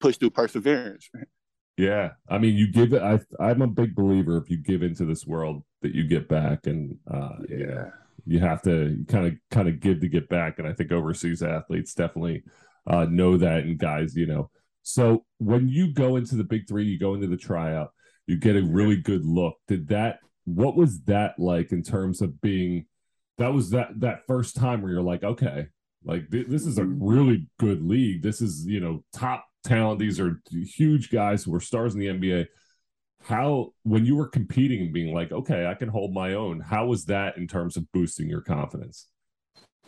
push 0.00 0.16
through 0.16 0.30
perseverance. 0.30 1.10
Yeah, 1.80 2.10
I 2.28 2.36
mean, 2.36 2.56
you 2.56 2.70
give 2.70 2.92
it. 2.92 3.02
I 3.02 3.20
I'm 3.42 3.62
a 3.62 3.66
big 3.66 3.94
believer 3.94 4.36
if 4.36 4.50
you 4.50 4.58
give 4.58 4.82
into 4.82 5.06
this 5.06 5.26
world 5.26 5.62
that 5.80 5.94
you 5.94 6.06
get 6.06 6.28
back, 6.28 6.66
and 6.66 6.98
uh, 7.10 7.36
yeah, 7.48 7.56
you, 7.56 7.66
know, 7.66 7.90
you 8.26 8.38
have 8.40 8.60
to 8.62 9.02
kind 9.08 9.26
of 9.26 9.34
kind 9.50 9.66
of 9.66 9.80
give 9.80 10.00
to 10.00 10.08
get 10.08 10.28
back. 10.28 10.58
And 10.58 10.68
I 10.68 10.74
think 10.74 10.92
overseas 10.92 11.42
athletes 11.42 11.94
definitely 11.94 12.42
uh, 12.86 13.06
know 13.06 13.38
that, 13.38 13.64
and 13.64 13.78
guys, 13.78 14.14
you 14.14 14.26
know. 14.26 14.50
So 14.82 15.24
when 15.38 15.68
you 15.68 15.90
go 15.94 16.16
into 16.16 16.36
the 16.36 16.44
big 16.44 16.68
three, 16.68 16.84
you 16.84 16.98
go 16.98 17.14
into 17.14 17.28
the 17.28 17.36
tryout, 17.38 17.92
you 18.26 18.36
get 18.36 18.56
a 18.56 18.62
really 18.62 18.96
good 18.96 19.24
look. 19.24 19.54
Did 19.66 19.88
that? 19.88 20.18
What 20.44 20.76
was 20.76 21.00
that 21.04 21.38
like 21.38 21.72
in 21.72 21.82
terms 21.82 22.20
of 22.20 22.42
being? 22.42 22.84
That 23.38 23.54
was 23.54 23.70
that 23.70 24.00
that 24.00 24.26
first 24.26 24.54
time 24.54 24.82
where 24.82 24.92
you're 24.92 25.00
like, 25.00 25.24
okay, 25.24 25.68
like 26.04 26.30
th- 26.30 26.48
this 26.48 26.66
is 26.66 26.76
a 26.76 26.84
really 26.84 27.48
good 27.58 27.82
league. 27.82 28.22
This 28.22 28.42
is 28.42 28.66
you 28.66 28.80
know 28.80 29.02
top 29.14 29.46
talent. 29.64 29.98
These 29.98 30.20
are 30.20 30.40
huge 30.50 31.10
guys 31.10 31.44
who 31.44 31.54
are 31.54 31.60
stars 31.60 31.94
in 31.94 32.00
the 32.00 32.06
NBA. 32.06 32.46
How 33.22 33.72
when 33.82 34.06
you 34.06 34.16
were 34.16 34.28
competing 34.28 34.80
and 34.80 34.92
being 34.92 35.14
like, 35.14 35.30
okay, 35.30 35.66
I 35.66 35.74
can 35.74 35.88
hold 35.88 36.14
my 36.14 36.34
own. 36.34 36.60
How 36.60 36.86
was 36.86 37.04
that 37.06 37.36
in 37.36 37.46
terms 37.46 37.76
of 37.76 37.90
boosting 37.92 38.28
your 38.28 38.40
confidence? 38.40 39.08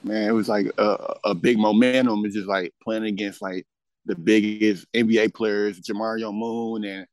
Man, 0.04 0.28
it 0.28 0.32
was 0.32 0.48
like 0.48 0.66
a, 0.78 1.14
a 1.24 1.34
big 1.34 1.58
momentum. 1.58 2.24
It's 2.24 2.34
just 2.34 2.48
like 2.48 2.74
playing 2.82 3.04
against 3.04 3.40
like 3.40 3.66
the 4.04 4.16
biggest 4.16 4.86
NBA 4.92 5.34
players, 5.34 5.80
Jamario 5.80 6.34
Moon 6.34 6.84
and 6.84 7.06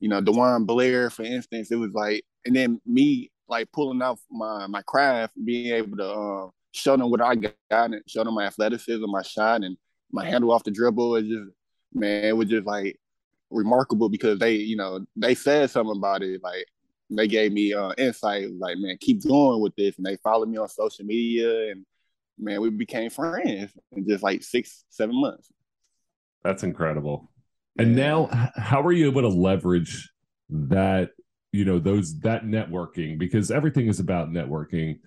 you 0.00 0.08
know 0.08 0.20
DeJuan 0.20 0.66
Blair, 0.66 1.10
for 1.10 1.22
instance. 1.22 1.70
It 1.70 1.76
was 1.76 1.92
like, 1.92 2.24
and 2.44 2.56
then 2.56 2.80
me 2.86 3.30
like 3.48 3.70
pulling 3.72 4.02
out 4.02 4.18
my 4.30 4.66
my 4.66 4.82
craft, 4.82 5.34
being 5.44 5.74
able 5.74 5.96
to 5.98 6.08
uh, 6.08 6.50
show 6.72 6.96
them 6.96 7.10
what 7.10 7.20
I 7.20 7.34
got 7.34 7.54
and 7.70 8.02
show 8.06 8.24
them 8.24 8.34
my 8.34 8.46
athleticism, 8.46 9.04
my 9.06 9.22
shot, 9.22 9.62
and 9.62 9.76
my 10.10 10.24
handle 10.24 10.52
off 10.52 10.64
the 10.64 10.70
dribble. 10.70 11.16
It 11.16 11.26
just 11.26 11.50
man, 11.92 12.24
it 12.24 12.36
was 12.36 12.48
just 12.48 12.66
like 12.66 12.98
remarkable 13.50 14.08
because 14.08 14.38
they, 14.38 14.54
you 14.54 14.76
know, 14.76 15.04
they 15.16 15.34
said 15.34 15.70
something 15.70 15.96
about 15.96 16.22
it. 16.22 16.42
Like 16.42 16.66
they 17.10 17.28
gave 17.28 17.52
me 17.52 17.72
uh, 17.72 17.92
insight, 17.98 18.48
like 18.58 18.78
man, 18.78 18.96
keep 19.00 19.26
going 19.26 19.60
with 19.60 19.74
this, 19.76 19.96
and 19.96 20.06
they 20.06 20.16
followed 20.16 20.48
me 20.48 20.58
on 20.58 20.68
social 20.68 21.04
media, 21.04 21.70
and 21.70 21.84
man, 22.38 22.60
we 22.60 22.70
became 22.70 23.10
friends 23.10 23.72
in 23.92 24.08
just 24.08 24.22
like 24.22 24.42
six, 24.42 24.84
seven 24.90 25.20
months. 25.20 25.48
That's 26.42 26.62
incredible. 26.62 27.30
And 27.78 27.94
now, 27.94 28.28
how 28.56 28.82
are 28.82 28.92
you 28.92 29.10
able 29.10 29.22
to 29.22 29.28
leverage 29.28 30.10
that? 30.50 31.10
You 31.52 31.64
know, 31.64 31.80
those 31.80 32.20
that 32.20 32.44
networking 32.44 33.18
because 33.18 33.50
everything 33.50 33.88
is 33.88 33.98
about 33.98 34.30
networking 34.30 35.00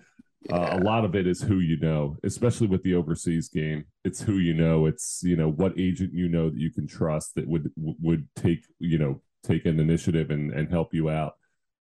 yeah. 0.44 0.56
Uh, 0.56 0.78
a 0.78 0.80
lot 0.80 1.04
of 1.04 1.14
it 1.14 1.26
is 1.26 1.40
who 1.40 1.60
you 1.60 1.78
know, 1.78 2.16
especially 2.22 2.66
with 2.66 2.82
the 2.82 2.94
overseas 2.94 3.48
game. 3.48 3.86
It's 4.04 4.20
who 4.20 4.38
you 4.38 4.54
know. 4.54 4.86
It's 4.86 5.20
you 5.22 5.36
know 5.36 5.50
what 5.50 5.78
agent 5.78 6.12
you 6.12 6.28
know 6.28 6.50
that 6.50 6.58
you 6.58 6.70
can 6.70 6.86
trust 6.86 7.34
that 7.36 7.48
would 7.48 7.70
would 7.76 8.28
take 8.36 8.64
you 8.78 8.98
know 8.98 9.22
take 9.42 9.64
an 9.64 9.80
initiative 9.80 10.30
and 10.30 10.52
and 10.52 10.70
help 10.70 10.92
you 10.92 11.08
out. 11.08 11.34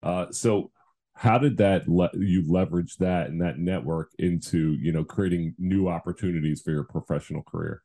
Uh, 0.03 0.27
so 0.31 0.71
how 1.15 1.39
did 1.39 1.57
that 1.59 1.89
let 1.89 2.15
you 2.15 2.45
leverage 2.51 2.97
that 2.97 3.29
and 3.29 3.41
that 3.43 3.59
network 3.59 4.13
into 4.19 4.77
you 4.81 4.93
know 4.93 5.05
creating 5.05 5.55
new 5.59 5.89
opportunities 5.89 6.61
for 6.63 6.71
your 6.73 6.85
professional 6.85 7.43
career? 7.43 7.83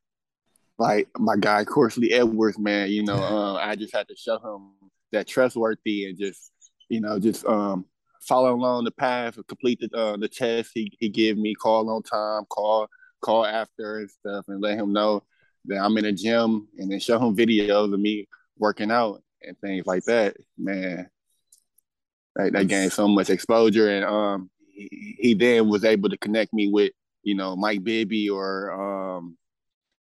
Like 0.79 1.07
my 1.19 1.35
guy 1.37 1.65
Corsley 1.65 2.13
Edwards, 2.13 2.57
man. 2.57 2.89
You 2.89 3.03
know, 3.03 3.15
uh, 3.21 3.53
I 3.55 3.75
just 3.75 3.95
had 3.95 4.07
to 4.07 4.15
show 4.15 4.39
him 4.39 4.71
that 5.11 5.27
trustworthy 5.27 6.05
and 6.05 6.17
just 6.17 6.51
you 6.89 6.99
know 6.99 7.19
just 7.19 7.45
um 7.45 7.85
follow 8.27 8.53
along 8.53 8.85
the 8.85 8.91
path, 8.91 9.37
complete 9.47 9.79
the 9.79 9.97
uh, 9.97 10.17
the 10.17 10.27
test 10.27 10.71
he 10.73 10.91
he 10.99 11.09
give 11.09 11.37
me, 11.37 11.53
call 11.55 11.89
on 11.89 12.03
time, 12.03 12.45
call 12.45 12.87
call 13.21 13.45
after 13.45 13.99
and 13.99 14.09
stuff, 14.09 14.45
and 14.47 14.61
let 14.61 14.77
him 14.77 14.93
know 14.93 15.23
that 15.65 15.77
I'm 15.77 15.97
in 15.97 16.05
a 16.05 16.11
gym, 16.11 16.67
and 16.77 16.91
then 16.91 16.99
show 16.99 17.19
him 17.19 17.35
videos 17.35 17.93
of 17.93 17.99
me 17.99 18.27
working 18.57 18.91
out 18.91 19.21
and 19.41 19.57
things 19.59 19.85
like 19.85 20.03
that. 20.05 20.35
Man, 20.57 21.09
that, 22.35 22.53
that 22.53 22.67
gained 22.67 22.93
so 22.93 23.07
much 23.07 23.29
exposure, 23.29 23.89
and 23.89 24.05
um, 24.05 24.49
he, 24.71 25.15
he 25.19 25.33
then 25.33 25.69
was 25.69 25.83
able 25.85 26.09
to 26.09 26.17
connect 26.17 26.53
me 26.53 26.69
with 26.69 26.91
you 27.23 27.35
know 27.35 27.55
Mike 27.55 27.83
Bibby 27.83 28.29
or 28.29 28.71
um, 29.17 29.37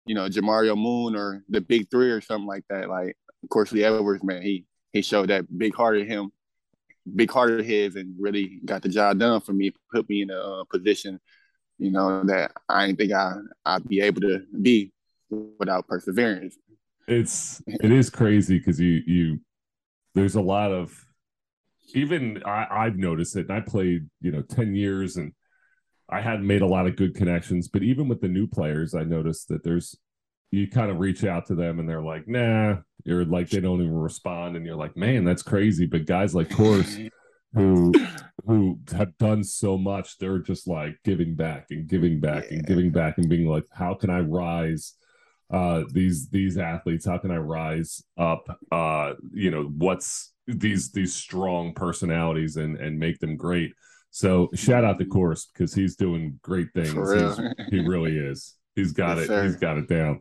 you 0.05 0.15
know 0.15 0.29
Jamario 0.29 0.77
Moon 0.77 1.17
or 1.17 1.43
the 1.49 1.61
Big 1.61 1.91
Three 1.91 2.11
or 2.11 2.21
something 2.21 2.49
like 2.49 2.65
that. 2.71 2.89
Like 2.89 3.17
of 3.43 3.49
Corsley 3.49 3.85
Edwards, 3.85 4.25
man, 4.25 4.43
he 4.43 4.65
he 4.93 5.03
showed 5.03 5.31
that 5.31 5.47
big 5.59 5.75
heart 5.75 5.99
in 5.99 6.07
him 6.07 6.33
big 7.15 7.31
heart 7.31 7.53
of 7.53 7.65
his 7.65 7.97
and 7.97 8.15
really 8.19 8.61
got 8.65 8.83
the 8.83 8.89
job 8.89 9.19
done 9.19 9.41
for 9.41 9.53
me, 9.53 9.73
put 9.93 10.09
me 10.09 10.23
in 10.23 10.31
a 10.31 10.39
uh, 10.39 10.65
position, 10.65 11.21
you 11.79 11.91
know, 11.91 12.25
that 12.25 12.53
I 12.69 12.87
didn't 12.87 12.99
think 12.99 13.13
I 13.13 13.35
I'd 13.65 13.89
be 13.89 14.01
able 14.01 14.23
to 14.23 14.43
be. 14.61 14.93
without 15.59 15.89
perseverance. 15.89 16.57
It's 17.09 17.63
it 17.67 17.91
is 17.91 18.11
crazy 18.11 18.59
because 18.59 18.81
you 18.81 19.03
you 19.07 19.41
there's 20.15 20.37
a 20.37 20.41
lot 20.41 20.73
of 20.73 21.05
even 21.95 22.43
I, 22.45 22.67
I've 22.71 22.97
noticed 22.97 23.37
it. 23.37 23.49
And 23.49 23.53
I 23.53 23.61
played 23.61 24.09
you 24.21 24.33
know 24.33 24.43
ten 24.43 24.75
years 24.75 25.17
and 25.17 25.33
I 26.09 26.21
hadn't 26.21 26.47
made 26.47 26.63
a 26.63 26.67
lot 26.67 26.87
of 26.87 26.95
good 26.95 27.17
connections, 27.17 27.69
but 27.69 27.83
even 27.83 28.07
with 28.09 28.21
the 28.21 28.29
new 28.29 28.47
players, 28.47 28.95
I 28.95 29.03
noticed 29.03 29.49
that 29.49 29.65
there's 29.65 29.97
you 30.51 30.69
kind 30.69 30.91
of 30.91 30.99
reach 30.99 31.25
out 31.25 31.47
to 31.47 31.55
them 31.55 31.79
and 31.79 31.89
they're 31.89 32.03
like, 32.03 32.29
nah, 32.29 32.77
you're 33.05 33.25
like 33.25 33.51
they 33.51 33.61
don't 33.61 33.81
even 33.81 33.95
respond, 33.95 34.57
and 34.57 34.67
you're 34.67 34.77
like, 34.77 34.97
man, 34.97 35.25
that's 35.25 35.43
crazy. 35.43 35.87
But 35.87 36.07
guys 36.07 36.35
like 36.35 36.51
Course 36.51 36.99
who 37.55 37.93
who 38.47 38.79
have 38.93 39.17
done 39.19 39.43
so 39.45 39.77
much, 39.79 40.19
they're 40.19 40.39
just 40.39 40.67
like 40.67 40.99
giving 41.05 41.35
back 41.35 41.67
and 41.71 41.87
giving 41.89 42.21
back 42.21 42.45
yeah. 42.45 42.59
and 42.59 42.67
giving 42.67 42.91
back 42.91 43.19
and 43.19 43.29
being 43.29 43.49
like, 43.49 43.65
how 43.73 43.95
can 43.95 44.11
I 44.11 44.21
rise? 44.21 44.95
uh 45.51 45.85
these 45.93 46.29
these 46.31 46.59
athletes 46.59 47.07
how 47.07 47.19
can 47.19 47.31
i 47.31 47.37
rise 47.37 48.03
up 48.19 48.49
uh 48.73 49.13
you 49.33 49.51
know 49.51 49.65
what's 49.77 50.33
these 50.49 50.91
these 50.91 51.15
strong 51.15 51.73
personalities 51.73 52.57
and 52.57 52.77
and 52.79 52.99
make 52.99 53.19
them 53.21 53.37
great 53.37 53.73
so 54.11 54.49
shout 54.55 54.85
out 54.85 54.99
to 54.99 55.05
course 55.05 55.49
because 55.53 55.73
he's 55.73 55.95
doing 55.95 56.39
great 56.43 56.69
things 56.75 57.39
he 57.71 57.79
really 57.79 58.17
is 58.17 58.55
he's 58.75 58.93
got 58.93 59.19
yes, 59.19 59.25
it 59.25 59.29
sir. 59.29 59.45
he's 59.45 59.57
got 59.57 59.79
it 59.79 59.89
down 59.89 60.21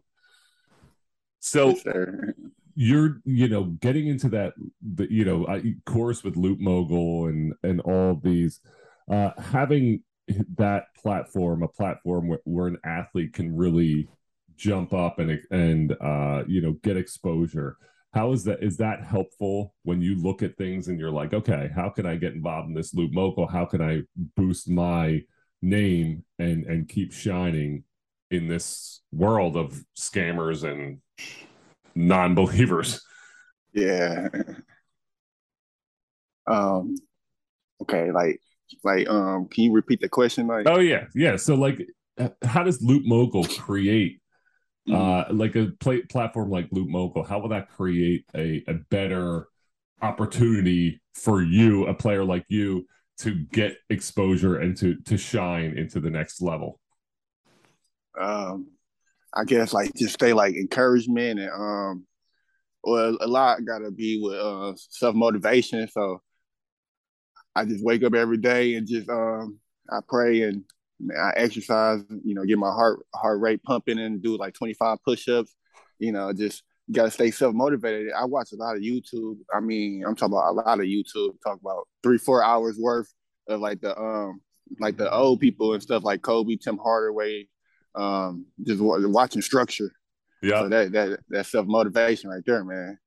so 1.45 1.69
yes, 1.69 1.85
you're 2.75 3.21
you 3.23 3.47
know 3.47 3.65
getting 3.79 4.07
into 4.07 4.29
that 4.29 4.53
the 4.81 5.07
you 5.11 5.23
know 5.23 5.45
course 5.85 6.23
with 6.23 6.35
LootMogul 6.35 7.29
and 7.29 7.53
and 7.63 7.79
all 7.81 8.19
these 8.21 8.59
uh 9.11 9.29
having 9.37 10.01
that 10.57 10.85
platform 10.97 11.61
a 11.61 11.67
platform 11.67 12.27
where, 12.27 12.39
where 12.45 12.67
an 12.67 12.77
athlete 12.83 13.33
can 13.33 13.55
really 13.55 14.09
jump 14.57 14.91
up 14.91 15.19
and 15.19 15.39
and 15.51 15.95
uh 16.01 16.43
you 16.47 16.61
know 16.61 16.73
get 16.83 16.97
exposure 16.97 17.77
how 18.13 18.31
is 18.31 18.43
that 18.45 18.63
is 18.63 18.77
that 18.77 19.03
helpful 19.03 19.75
when 19.83 20.01
you 20.01 20.15
look 20.15 20.41
at 20.41 20.57
things 20.57 20.87
and 20.87 20.99
you're 20.99 21.11
like 21.11 21.33
okay 21.33 21.69
how 21.75 21.89
can 21.89 22.07
i 22.07 22.15
get 22.15 22.33
involved 22.33 22.67
in 22.67 22.73
this 22.73 22.93
LootMogul? 22.95 23.51
How 23.51 23.65
can 23.65 23.81
i 23.81 24.01
boost 24.35 24.67
my 24.67 25.21
name 25.61 26.23
and 26.39 26.65
and 26.65 26.89
keep 26.89 27.13
shining 27.13 27.83
in 28.31 28.47
this 28.47 29.01
world 29.11 29.55
of 29.55 29.83
scammers 29.97 30.63
and 30.63 30.99
non-believers. 31.95 33.01
Yeah. 33.73 34.27
Um 36.47 36.95
okay 37.81 38.11
like 38.11 38.39
like 38.83 39.09
um 39.09 39.47
can 39.47 39.63
you 39.63 39.71
repeat 39.71 39.99
the 39.99 40.07
question 40.07 40.45
like? 40.45 40.67
Oh 40.69 40.77
yeah 40.77 41.05
yeah 41.15 41.37
so 41.37 41.55
like 41.55 41.81
how 42.43 42.61
does 42.61 42.83
LootMogul 42.83 43.57
create 43.57 44.21
mm-hmm. 44.87 44.95
uh 44.95 45.33
like 45.33 45.55
a 45.55 45.71
play, 45.79 46.03
platform 46.03 46.51
like 46.51 46.69
LootMogul 46.69 47.27
how 47.27 47.39
will 47.39 47.49
that 47.49 47.69
create 47.69 48.25
a, 48.35 48.63
a 48.67 48.75
better 48.91 49.47
opportunity 50.03 51.01
for 51.15 51.41
you 51.41 51.87
a 51.87 51.93
player 51.95 52.23
like 52.23 52.45
you 52.47 52.85
to 53.17 53.33
get 53.51 53.77
exposure 53.89 54.57
and 54.57 54.77
to 54.77 54.95
to 55.05 55.17
shine 55.17 55.77
into 55.77 55.99
the 55.99 56.09
next 56.09 56.41
level 56.41 56.79
um 58.19 58.67
I 59.33 59.43
guess 59.43 59.73
like 59.73 59.93
just 59.95 60.13
stay 60.13 60.33
like 60.33 60.55
encouragement 60.55 61.39
and 61.39 61.49
um 61.51 62.05
well 62.83 63.17
a 63.19 63.27
lot 63.27 63.65
gotta 63.65 63.91
be 63.91 64.19
with 64.21 64.39
uh 64.39 64.73
self 64.75 65.15
motivation. 65.15 65.87
So 65.87 66.21
I 67.55 67.65
just 67.65 67.83
wake 67.83 68.03
up 68.03 68.13
every 68.13 68.37
day 68.37 68.75
and 68.75 68.87
just 68.87 69.09
um 69.09 69.59
I 69.89 69.99
pray 70.07 70.43
and 70.43 70.63
I 71.11 71.33
exercise, 71.35 72.01
you 72.23 72.35
know, 72.35 72.45
get 72.45 72.57
my 72.57 72.71
heart 72.71 73.05
heart 73.13 73.41
rate 73.41 73.63
pumping 73.63 73.99
and 73.99 74.21
do 74.21 74.37
like 74.37 74.53
25 74.53 74.97
push-ups, 75.03 75.53
you 75.99 76.11
know, 76.11 76.31
just 76.33 76.63
gotta 76.91 77.11
stay 77.11 77.31
self-motivated. 77.31 78.13
I 78.13 78.25
watch 78.25 78.51
a 78.53 78.55
lot 78.55 78.75
of 78.75 78.81
YouTube. 78.81 79.37
I 79.53 79.59
mean, 79.59 80.03
I'm 80.05 80.15
talking 80.15 80.33
about 80.33 80.51
a 80.51 80.53
lot 80.53 80.79
of 80.79 80.85
YouTube, 80.85 81.35
talk 81.43 81.59
about 81.59 81.87
three, 82.03 82.17
four 82.17 82.43
hours 82.43 82.77
worth 82.79 83.11
of 83.47 83.59
like 83.59 83.81
the 83.81 83.97
um 83.99 84.41
like 84.79 84.97
the 84.97 85.11
old 85.11 85.39
people 85.39 85.73
and 85.73 85.83
stuff 85.83 86.03
like 86.03 86.21
Kobe, 86.21 86.55
Tim 86.55 86.77
Hardaway, 86.77 87.47
um, 87.95 88.45
just 88.63 88.81
watching 88.81 89.41
structure. 89.41 89.91
Yeah, 90.41 90.61
so 90.61 90.69
that 90.69 90.91
that 90.91 91.19
that 91.29 91.45
self 91.45 91.67
motivation 91.67 92.29
right 92.29 92.43
there, 92.45 92.63
man. 92.63 92.97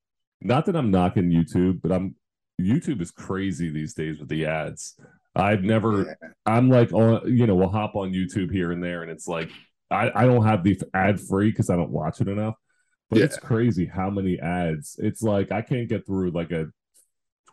Not 0.41 0.67
that 0.67 0.77
I'm 0.77 0.91
knocking 0.91 1.31
YouTube, 1.31 1.81
but 1.83 1.93
I'm 1.93 2.15
YouTube 2.61 3.01
is 3.01 3.11
crazy 3.11 3.71
these 3.71 3.95
days 3.95 4.19
with 4.19 4.29
the 4.29 4.47
ads. 4.47 4.99
I've 5.35 5.63
never. 5.63 6.03
Yeah. 6.03 6.29
I'm 6.47 6.69
like 6.69 6.93
on, 6.93 7.37
you 7.37 7.47
know, 7.47 7.55
we'll 7.55 7.69
hop 7.69 7.95
on 7.95 8.13
YouTube 8.13 8.53
here 8.53 8.73
and 8.73 8.83
there, 8.83 9.03
and 9.03 9.11
it's 9.11 9.29
like 9.29 9.51
I 9.91 10.11
I 10.15 10.27
don't 10.27 10.45
have 10.45 10.65
the 10.65 10.81
ad 10.95 11.21
free 11.21 11.51
because 11.51 11.71
I 11.71 11.77
don't 11.77 11.91
watch 11.91 12.21
it 12.21 12.29
enough. 12.29 12.55
But 13.11 13.21
yeah. 13.21 13.27
it's 13.27 13.39
crazy 13.39 13.87
how 13.87 14.11
many 14.11 14.39
ads. 14.39 14.97
It's 14.99 15.23
like 15.23 15.53
I 15.53 15.63
can't 15.63 15.89
get 15.89 16.07
through 16.07 16.31
like 16.33 16.51
a 16.51 16.67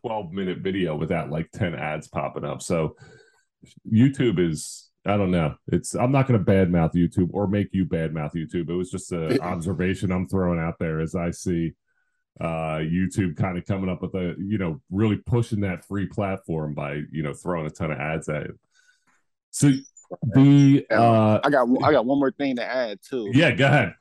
12 0.02 0.32
minute 0.32 0.60
video 0.60 0.96
without 0.96 1.32
like 1.32 1.50
10 1.52 1.76
ads 1.76 2.08
popping 2.08 2.44
up. 2.44 2.62
So 2.62 2.96
YouTube 3.92 4.40
is 4.40 4.85
I 5.06 5.18
don't 5.18 5.32
know. 5.32 5.56
It's 5.68 5.94
I'm 5.94 6.12
not 6.12 6.28
going 6.28 6.44
to 6.44 6.52
badmouth 6.52 6.94
YouTube 6.94 7.30
or 7.32 7.48
make 7.48 7.70
you 7.74 7.86
badmouth 7.86 8.34
YouTube. 8.34 8.70
It 8.70 8.76
was 8.76 8.90
just 8.90 9.12
an 9.12 9.40
observation 9.42 10.12
I'm 10.12 10.28
throwing 10.28 10.60
out 10.60 10.80
there 10.80 11.00
as 11.00 11.16
I 11.16 11.32
see 11.32 11.74
uh 12.42 12.80
YouTube 12.80 13.38
kind 13.38 13.58
of 13.58 13.66
coming 13.66 13.90
up 13.90 14.02
with 14.02 14.14
a 14.16 14.36
you 14.38 14.58
know 14.58 14.82
really 14.92 15.16
pushing 15.16 15.62
that 15.62 15.86
free 15.86 16.06
platform 16.06 16.74
by 16.74 17.02
you 17.10 17.24
know 17.24 17.34
throwing 17.34 17.66
a 17.66 17.70
ton 17.70 17.92
of 17.92 18.00
ads 18.00 18.28
at 18.28 18.44
it. 18.44 18.60
So 19.52 19.72
the 20.34 20.86
uh 20.92 21.40
I 21.44 21.50
got 21.50 21.68
I 21.84 21.92
got 21.92 22.06
one 22.06 22.20
more 22.20 22.32
thing 22.32 22.58
to 22.58 22.66
add 22.66 23.00
too. 23.08 23.30
Yeah, 23.34 23.52
go 23.52 23.68
ahead. 23.68 23.94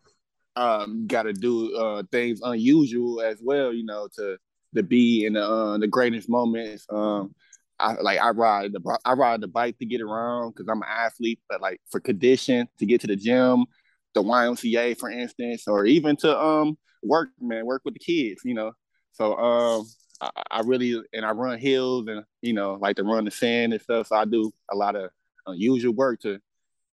Um, 0.57 1.07
got 1.07 1.25
to 1.25 1.33
do 1.33 1.77
uh 1.77 2.03
things 2.11 2.41
unusual 2.43 3.21
as 3.21 3.41
well. 3.43 3.73
You 3.73 3.85
know 3.85 4.09
to 4.17 4.37
to 4.75 4.83
be 4.83 5.25
in 5.25 5.35
the 5.35 5.45
uh, 5.45 5.79
the 5.79 5.87
greatest 5.87 6.29
moments. 6.29 6.87
Um, 6.91 7.35
I 7.79 7.95
like 7.95 8.21
I 8.21 8.31
ride 8.31 8.73
the 8.73 8.99
I 9.05 9.13
ride 9.15 9.41
the 9.41 9.49
bike 9.49 9.79
to 9.79 9.87
get 9.87 10.01
around 10.01 10.53
because 10.53 10.69
I'm 10.69 10.83
an 10.83 10.89
athlete, 10.89 11.41
but 11.49 11.61
like 11.61 11.81
for 11.91 12.01
condition 12.01 12.69
to 12.79 12.87
get 12.87 13.01
to 13.03 13.07
the 13.07 13.17
gym, 13.17 13.67
the 14.15 14.23
YMCA 14.23 14.99
for 14.99 15.11
instance, 15.11 15.67
or 15.67 15.85
even 15.87 16.17
to 16.19 16.39
um 16.41 16.79
work, 17.03 17.31
man, 17.41 17.67
work 17.67 17.83
with 17.85 17.95
the 17.95 18.01
kids, 18.01 18.43
you 18.45 18.55
know. 18.55 18.73
So 19.13 19.37
um 19.37 19.87
I, 20.21 20.31
I 20.51 20.61
really 20.61 21.01
and 21.13 21.25
I 21.25 21.33
run 21.33 21.59
hills 21.59 22.07
and 22.09 22.25
you 22.43 22.53
know 22.53 22.79
like 22.81 22.97
to 22.97 23.05
run 23.05 23.25
the 23.25 23.31
sand 23.31 23.73
and 23.73 23.83
stuff. 23.83 24.09
So 24.09 24.17
I 24.17 24.25
do 24.25 24.53
a 24.71 24.77
lot 24.77 24.97
of 24.97 25.11
unusual 25.47 25.95
work 25.95 26.21
to 26.21 26.39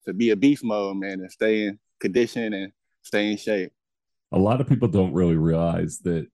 to 0.04 0.14
be 0.14 0.30
a 0.30 0.36
beast 0.36 0.62
mode, 0.64 0.96
man, 0.98 1.20
and 1.20 1.32
stay 1.32 1.64
in 1.64 1.78
condition 2.00 2.52
and 2.52 2.72
stay 3.02 3.30
in 3.30 3.36
shape. 3.36 3.72
A 4.32 4.38
lot 4.38 4.60
of 4.60 4.68
people 4.68 4.88
don't 4.88 5.14
really 5.14 5.36
realize 5.36 5.98
that 6.00 6.28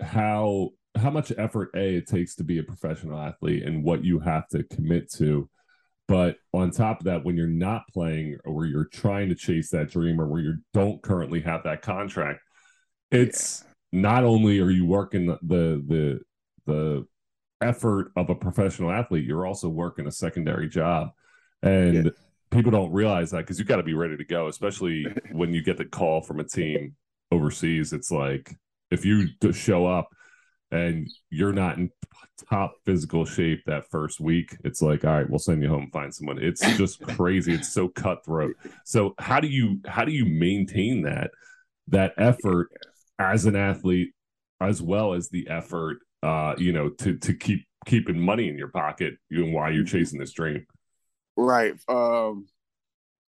how 0.00 0.70
how 0.96 1.10
much 1.10 1.32
effort 1.36 1.70
a 1.74 1.96
it 1.96 2.06
takes 2.06 2.34
to 2.36 2.44
be 2.44 2.58
a 2.58 2.62
professional 2.62 3.18
athlete 3.18 3.62
and 3.62 3.84
what 3.84 4.04
you 4.04 4.18
have 4.18 4.48
to 4.48 4.62
commit 4.64 5.10
to 5.10 5.48
but 6.08 6.36
on 6.52 6.70
top 6.70 7.00
of 7.00 7.04
that 7.04 7.24
when 7.24 7.36
you're 7.36 7.46
not 7.46 7.82
playing 7.92 8.38
or 8.44 8.64
you're 8.64 8.84
trying 8.84 9.28
to 9.28 9.34
chase 9.34 9.70
that 9.70 9.90
dream 9.90 10.20
or 10.20 10.26
where 10.26 10.40
you 10.40 10.54
don't 10.72 11.02
currently 11.02 11.40
have 11.40 11.62
that 11.64 11.82
contract 11.82 12.40
it's 13.10 13.64
yeah. 13.92 14.00
not 14.00 14.24
only 14.24 14.60
are 14.60 14.70
you 14.70 14.86
working 14.86 15.26
the 15.26 15.38
the 15.42 16.20
the 16.66 17.06
effort 17.62 18.12
of 18.16 18.28
a 18.30 18.34
professional 18.34 18.90
athlete 18.90 19.24
you're 19.24 19.46
also 19.46 19.68
working 19.68 20.06
a 20.06 20.12
secondary 20.12 20.68
job 20.68 21.10
and 21.62 22.06
yeah. 22.06 22.10
people 22.50 22.70
don't 22.70 22.92
realize 22.92 23.30
that 23.30 23.38
because 23.38 23.58
you 23.58 23.64
got 23.64 23.76
to 23.76 23.82
be 23.82 23.94
ready 23.94 24.16
to 24.16 24.24
go 24.24 24.48
especially 24.48 25.06
when 25.32 25.52
you 25.52 25.62
get 25.62 25.76
the 25.76 25.84
call 25.84 26.20
from 26.20 26.38
a 26.38 26.44
team 26.44 26.94
overseas 27.32 27.92
it's 27.92 28.10
like 28.10 28.54
if 28.90 29.04
you 29.04 29.28
show 29.52 29.86
up 29.86 30.08
and 30.70 31.08
you're 31.30 31.52
not 31.52 31.78
in 31.78 31.90
top 32.48 32.74
physical 32.84 33.24
shape 33.24 33.62
that 33.66 33.88
first 33.90 34.20
week, 34.20 34.56
it's 34.64 34.82
like, 34.82 35.04
all 35.04 35.12
right, 35.12 35.28
we'll 35.28 35.38
send 35.38 35.62
you 35.62 35.68
home, 35.68 35.90
find 35.92 36.14
someone. 36.14 36.38
It's 36.38 36.60
just 36.76 37.00
crazy. 37.16 37.54
It's 37.54 37.72
so 37.72 37.88
cutthroat. 37.88 38.56
So 38.84 39.14
how 39.18 39.40
do 39.40 39.48
you 39.48 39.80
how 39.86 40.04
do 40.04 40.12
you 40.12 40.24
maintain 40.24 41.02
that 41.02 41.30
that 41.88 42.12
effort 42.18 42.70
as 43.18 43.46
an 43.46 43.56
athlete, 43.56 44.12
as 44.60 44.82
well 44.82 45.14
as 45.14 45.28
the 45.28 45.48
effort, 45.48 45.98
uh, 46.22 46.54
you 46.58 46.72
know, 46.72 46.90
to 46.90 47.16
to 47.18 47.34
keep 47.34 47.66
keeping 47.86 48.18
money 48.20 48.48
in 48.48 48.58
your 48.58 48.68
pocket 48.68 49.14
even 49.30 49.52
while 49.52 49.72
you're 49.72 49.84
chasing 49.84 50.18
this 50.18 50.32
dream? 50.32 50.66
Right. 51.36 51.74
Um 51.88 52.46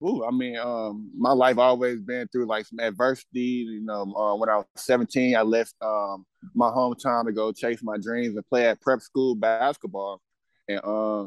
Ooh, 0.05 0.25
I 0.25 0.33
mean, 0.33 0.57
um, 0.59 1.11
my 1.17 1.33
life 1.33 1.59
always 1.59 2.01
been 2.01 2.27
through 2.29 2.47
like 2.47 2.67
some 2.67 2.81
adversity. 2.81 3.67
You 3.69 3.85
know, 3.85 4.03
uh, 4.17 4.35
when 4.35 4.49
I 4.49 4.57
was 4.57 4.67
17, 4.77 5.37
I 5.37 5.43
left 5.43 5.75
um, 5.81 6.25
my 6.55 6.71
hometown 6.71 7.27
to 7.27 7.33
go 7.33 7.53
chase 7.53 7.81
my 7.83 7.99
dreams 7.99 8.35
and 8.35 8.47
play 8.47 8.67
at 8.67 8.81
prep 8.81 9.01
school 9.01 9.37
basketball, 9.37 10.21
and 10.69 10.81
uh, 10.83 11.25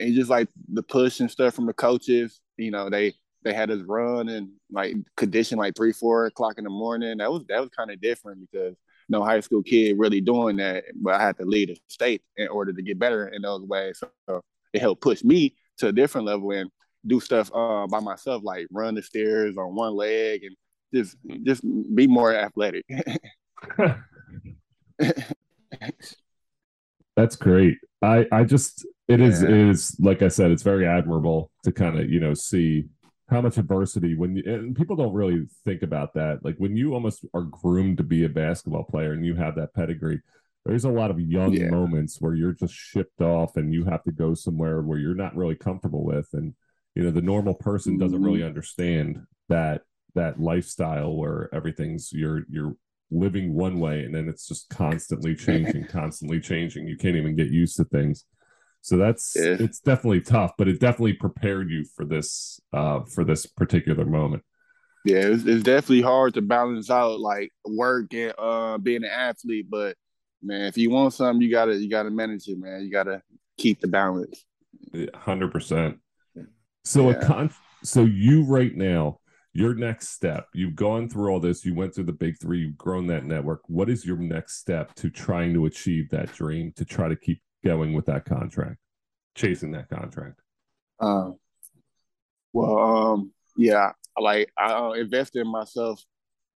and 0.00 0.14
just 0.14 0.30
like 0.30 0.48
the 0.72 0.82
push 0.82 1.20
and 1.20 1.30
stuff 1.30 1.54
from 1.54 1.66
the 1.66 1.72
coaches. 1.72 2.40
You 2.56 2.70
know, 2.70 2.88
they 2.88 3.14
they 3.42 3.52
had 3.52 3.70
us 3.70 3.80
run 3.86 4.28
and 4.28 4.50
like 4.70 4.94
condition 5.16 5.58
like 5.58 5.74
three, 5.74 5.92
four 5.92 6.26
o'clock 6.26 6.58
in 6.58 6.64
the 6.64 6.70
morning. 6.70 7.18
That 7.18 7.32
was 7.32 7.44
that 7.48 7.60
was 7.60 7.70
kind 7.76 7.90
of 7.90 8.00
different 8.00 8.48
because 8.48 8.76
no 9.08 9.24
high 9.24 9.40
school 9.40 9.62
kid 9.62 9.98
really 9.98 10.20
doing 10.20 10.56
that. 10.58 10.84
But 10.94 11.14
I 11.14 11.22
had 11.22 11.36
to 11.38 11.44
lead 11.44 11.70
a 11.70 11.76
state 11.88 12.22
in 12.36 12.46
order 12.48 12.72
to 12.72 12.82
get 12.82 12.98
better 12.98 13.28
in 13.28 13.42
those 13.42 13.62
ways. 13.62 14.00
So 14.28 14.42
it 14.72 14.80
helped 14.80 15.02
push 15.02 15.24
me 15.24 15.56
to 15.78 15.88
a 15.88 15.92
different 15.92 16.26
level 16.26 16.52
and 16.52 16.70
do 17.06 17.20
stuff 17.20 17.50
uh, 17.54 17.86
by 17.86 18.00
myself, 18.00 18.42
like 18.44 18.66
run 18.70 18.94
the 18.94 19.02
stairs 19.02 19.56
on 19.56 19.74
one 19.74 19.94
leg 19.94 20.44
and 20.44 20.56
just 20.92 21.16
just 21.42 21.62
be 21.94 22.06
more 22.06 22.34
athletic. 22.34 22.86
That's 27.16 27.36
great. 27.36 27.78
I 28.02 28.26
I 28.32 28.44
just 28.44 28.86
it 29.08 29.20
is 29.20 29.42
yeah. 29.42 29.48
it 29.48 29.54
is 29.70 29.96
like 30.00 30.22
I 30.22 30.28
said, 30.28 30.50
it's 30.50 30.62
very 30.62 30.86
admirable 30.86 31.50
to 31.64 31.72
kind 31.72 31.98
of 31.98 32.10
you 32.10 32.20
know 32.20 32.34
see 32.34 32.84
how 33.30 33.40
much 33.40 33.56
adversity 33.56 34.14
when 34.14 34.36
you 34.36 34.42
and 34.46 34.76
people 34.76 34.96
don't 34.96 35.14
really 35.14 35.46
think 35.64 35.82
about 35.82 36.14
that. 36.14 36.44
Like 36.44 36.56
when 36.58 36.76
you 36.76 36.94
almost 36.94 37.24
are 37.34 37.42
groomed 37.42 37.98
to 37.98 38.04
be 38.04 38.24
a 38.24 38.28
basketball 38.28 38.84
player 38.84 39.12
and 39.12 39.24
you 39.24 39.34
have 39.34 39.56
that 39.56 39.74
pedigree, 39.74 40.20
there's 40.64 40.84
a 40.84 40.90
lot 40.90 41.10
of 41.10 41.20
young 41.20 41.52
yeah. 41.52 41.68
moments 41.68 42.20
where 42.20 42.34
you're 42.34 42.52
just 42.52 42.74
shipped 42.74 43.20
off 43.20 43.56
and 43.56 43.72
you 43.72 43.84
have 43.84 44.02
to 44.04 44.12
go 44.12 44.34
somewhere 44.34 44.82
where 44.82 44.98
you're 44.98 45.14
not 45.14 45.36
really 45.36 45.54
comfortable 45.54 46.04
with 46.04 46.28
and 46.32 46.54
you 46.94 47.02
know 47.02 47.10
the 47.10 47.22
normal 47.22 47.54
person 47.54 47.98
doesn't 47.98 48.22
really 48.22 48.38
mm-hmm. 48.38 48.48
understand 48.48 49.18
that 49.48 49.82
that 50.14 50.40
lifestyle 50.40 51.14
where 51.14 51.48
everything's 51.52 52.12
you're 52.12 52.42
you're 52.48 52.76
living 53.10 53.54
one 53.54 53.78
way 53.78 54.04
and 54.04 54.14
then 54.14 54.28
it's 54.28 54.46
just 54.48 54.68
constantly 54.70 55.34
changing 55.36 55.86
constantly 55.86 56.40
changing. 56.40 56.86
You 56.86 56.96
can't 56.96 57.16
even 57.16 57.36
get 57.36 57.48
used 57.48 57.76
to 57.76 57.84
things. 57.84 58.24
So 58.80 58.96
that's 58.96 59.34
yeah. 59.34 59.56
it's 59.58 59.80
definitely 59.80 60.20
tough 60.20 60.52
but 60.56 60.68
it 60.68 60.78
definitely 60.78 61.14
prepared 61.14 61.70
you 61.70 61.84
for 61.96 62.04
this 62.04 62.60
uh 62.72 63.00
for 63.12 63.24
this 63.24 63.46
particular 63.46 64.04
moment. 64.04 64.42
Yeah 65.04 65.26
it's, 65.26 65.44
it's 65.44 65.62
definitely 65.62 66.02
hard 66.02 66.34
to 66.34 66.42
balance 66.42 66.90
out 66.90 67.18
like 67.18 67.50
work 67.64 68.12
and 68.14 68.32
uh 68.38 68.78
being 68.78 69.04
an 69.04 69.10
athlete 69.10 69.66
but 69.68 69.96
man 70.42 70.66
if 70.66 70.76
you 70.76 70.90
want 70.90 71.14
something 71.14 71.42
you 71.42 71.50
gotta 71.50 71.74
you 71.76 71.90
gotta 71.90 72.10
manage 72.10 72.46
it 72.46 72.58
man. 72.58 72.82
You 72.82 72.90
gotta 72.90 73.22
keep 73.58 73.80
the 73.80 73.88
balance. 73.88 74.44
100% 74.92 75.98
so 76.84 77.10
yeah. 77.10 77.16
a 77.16 77.26
con 77.26 77.50
so 77.82 78.04
you 78.04 78.44
right 78.44 78.76
now 78.76 79.18
your 79.52 79.74
next 79.74 80.08
step 80.08 80.48
you've 80.52 80.74
gone 80.74 81.08
through 81.08 81.30
all 81.30 81.40
this 81.40 81.64
you 81.64 81.74
went 81.74 81.94
through 81.94 82.04
the 82.04 82.12
big 82.12 82.38
three 82.40 82.60
you've 82.60 82.78
grown 82.78 83.06
that 83.06 83.24
network. 83.24 83.60
What 83.68 83.88
is 83.88 84.04
your 84.04 84.16
next 84.16 84.58
step 84.58 84.94
to 84.96 85.10
trying 85.10 85.54
to 85.54 85.66
achieve 85.66 86.10
that 86.10 86.32
dream 86.32 86.72
to 86.76 86.84
try 86.84 87.08
to 87.08 87.16
keep 87.16 87.40
going 87.64 87.92
with 87.94 88.06
that 88.06 88.24
contract 88.24 88.78
chasing 89.34 89.72
that 89.72 89.88
contract? 89.88 90.40
Um 91.00 91.38
well 92.52 92.78
um 92.78 93.32
yeah 93.56 93.92
like 94.18 94.50
i 94.56 94.72
uh, 94.72 94.92
invested 94.92 95.40
in 95.40 95.50
myself. 95.50 96.02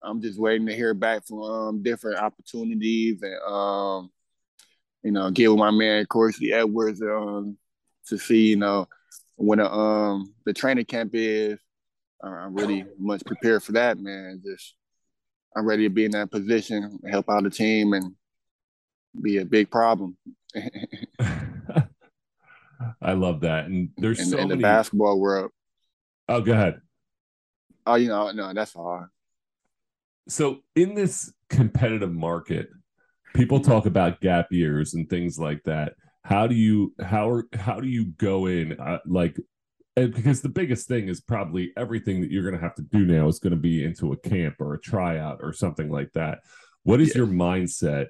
I'm 0.04 0.22
just 0.22 0.40
waiting 0.40 0.68
to 0.68 0.76
hear 0.76 0.94
back 0.94 1.26
from 1.26 1.42
um 1.42 1.84
different 1.84 2.20
opportunities 2.20 3.22
and 3.22 3.42
um 3.44 4.10
you 5.04 5.12
know 5.12 5.30
get 5.30 5.50
with 5.50 5.60
my 5.60 5.72
man 5.72 6.06
Corsley 6.08 6.52
Edwards 6.52 7.02
um 7.02 7.58
to 8.08 8.18
see 8.18 8.48
you 8.48 8.56
know 8.56 8.88
when 9.38 9.60
a, 9.60 9.72
um 9.72 10.34
the 10.46 10.54
training 10.54 10.86
camp 10.86 11.12
is 11.14 11.58
I'm 12.22 12.54
really 12.54 12.86
much 12.98 13.24
prepared 13.26 13.64
for 13.64 13.74
that, 13.74 14.00
man. 14.00 14.42
Just 14.44 14.76
I'm 15.56 15.66
ready 15.66 15.84
to 15.84 15.90
be 15.90 16.06
in 16.06 16.12
that 16.12 16.32
position, 16.32 17.00
help 17.10 17.30
out 17.30 17.44
the 17.44 17.50
team, 17.50 17.94
and 17.94 18.16
be 19.22 19.38
a 19.38 19.46
big 19.46 19.70
problem. 19.70 20.18
I 23.02 23.14
love 23.14 23.42
that, 23.42 23.66
and 23.66 23.90
there's 23.98 24.20
in, 24.20 24.26
so 24.26 24.38
in 24.38 24.48
many... 24.50 24.60
the 24.60 24.64
basketball 24.64 25.20
world. 25.20 25.52
Oh, 26.28 26.42
go 26.42 26.54
ahead. 26.54 26.82
Oh, 27.86 27.96
you 27.96 28.10
know, 28.10 28.32
no, 28.32 28.54
that's 28.54 28.76
all. 28.76 29.08
So, 30.28 30.60
in 30.76 30.94
this 30.94 31.32
competitive 31.50 32.14
market, 32.14 32.70
people 33.34 33.62
talk 33.62 33.86
about 33.86 34.20
gap 34.20 34.52
years 34.52 34.94
and 34.94 35.10
things 35.10 35.40
like 35.40 35.64
that. 35.64 35.94
How 36.28 36.46
do 36.46 36.56
you 36.56 36.94
how 37.02 37.30
are 37.30 37.48
how 37.54 37.80
do 37.80 37.88
you 37.88 38.08
go 38.18 38.48
in 38.48 38.78
uh, 38.78 39.00
like 39.06 39.38
and 39.96 40.14
because 40.14 40.42
the 40.42 40.50
biggest 40.50 40.86
thing 40.86 41.08
is 41.08 41.22
probably 41.22 41.72
everything 41.78 42.20
that 42.20 42.30
you're 42.30 42.44
going 42.44 42.54
to 42.54 42.62
have 42.62 42.76
to 42.76 42.82
do 42.82 43.06
now 43.06 43.30
is 43.30 43.40
going 43.40 43.52
to 43.52 43.58
be 43.58 43.86
into 43.86 44.12
a 44.12 44.18
camp 44.18 44.56
or 44.60 44.74
a 44.74 44.82
tryout 44.82 45.40
or 45.42 45.54
something 45.54 45.90
like 45.90 46.12
that. 46.16 46.40
What 46.84 47.00
is 47.00 47.10
yeah. 47.10 47.20
your 47.20 47.28
mindset 47.28 48.08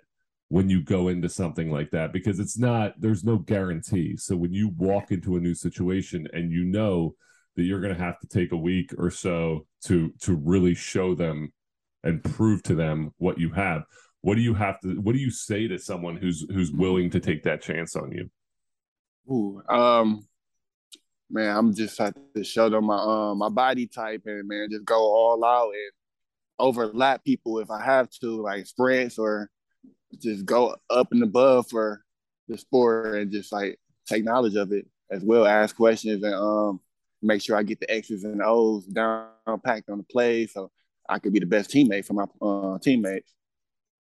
when 0.50 0.68
you 0.68 0.82
go 0.82 1.10
into 1.10 1.30
something 1.30 1.72
like 1.72 1.92
that? 1.92 2.12
Because 2.12 2.40
it's 2.40 2.58
not, 2.58 3.00
there's 3.00 3.24
no 3.24 3.38
guarantee. 3.38 4.18
So 4.18 4.36
when 4.36 4.52
you 4.52 4.74
walk 4.78 5.12
into 5.12 5.36
a 5.36 5.40
new 5.40 5.54
situation 5.54 6.28
and 6.34 6.52
you 6.52 6.66
know 6.66 7.14
that 7.56 7.64
you're 7.64 7.82
going 7.82 7.96
to 7.96 8.04
have 8.04 8.20
to 8.22 8.28
take 8.28 8.52
a 8.52 8.58
week 8.58 8.96
or 8.98 9.12
so 9.12 9.68
to 9.86 10.12
to 10.22 10.36
really 10.36 10.74
show 10.74 11.14
them 11.14 11.54
and 12.04 12.24
prove 12.24 12.64
to 12.64 12.74
them 12.74 13.14
what 13.18 13.38
you 13.38 13.52
have, 13.52 13.84
what 14.28 14.36
do 14.36 14.42
you 14.42 14.54
have 14.54 14.82
to? 14.82 14.90
What 15.00 15.14
do 15.14 15.20
you 15.20 15.32
say 15.32 15.70
to 15.70 15.80
someone 15.80 16.18
who's 16.18 16.46
who's 16.52 16.70
willing 16.70 17.10
to 17.12 17.22
take 17.22 17.44
that 17.44 17.62
chance 17.62 17.96
on 17.96 18.12
you? 18.12 18.30
Ooh, 19.32 19.62
um, 19.70 20.28
man, 21.30 21.56
I'm 21.56 21.74
just 21.74 21.98
have 21.98 22.14
to 22.36 22.44
show 22.44 22.68
them 22.68 22.88
my 22.88 22.98
um 22.98 23.38
my 23.38 23.48
body 23.48 23.88
type 23.88 24.24
and 24.26 24.46
man, 24.46 24.68
just 24.70 24.84
go 24.84 25.00
all 25.00 25.46
out 25.46 25.70
and 25.70 25.92
overlap 26.60 27.24
people 27.24 27.60
if 27.60 27.72
I 27.72 27.82
have 27.82 28.10
to, 28.20 28.42
like 28.42 28.68
sprints 28.68 29.18
or 29.18 29.50
just 30.22 30.46
go 30.46 30.76
up 30.90 31.14
and 31.14 31.24
above 31.24 31.70
for 31.70 32.04
the 32.50 32.58
sport 32.58 33.16
and 33.16 33.32
just 33.32 33.54
like 33.54 33.80
take 34.06 34.26
knowledge 34.26 34.56
of 34.56 34.74
it 34.74 34.88
as 35.10 35.24
well, 35.24 35.46
ask 35.46 35.74
questions 35.74 36.22
and 36.22 36.36
um 36.36 36.82
make 37.22 37.42
sure 37.42 37.56
I 37.56 37.64
get 37.64 37.80
the 37.80 37.90
X's 37.90 38.26
and 38.26 38.42
O's 38.44 38.88
down 38.88 39.30
packed 39.64 39.90
on 39.90 40.00
the 40.00 40.04
play 40.04 40.48
so 40.48 40.70
I 41.08 41.20
could 41.20 41.32
be 41.32 41.40
the 41.40 41.46
best 41.46 41.72
teammate 41.72 42.04
for 42.04 42.14
my 42.14 42.26
uh, 42.42 42.78
teammates. 42.80 43.37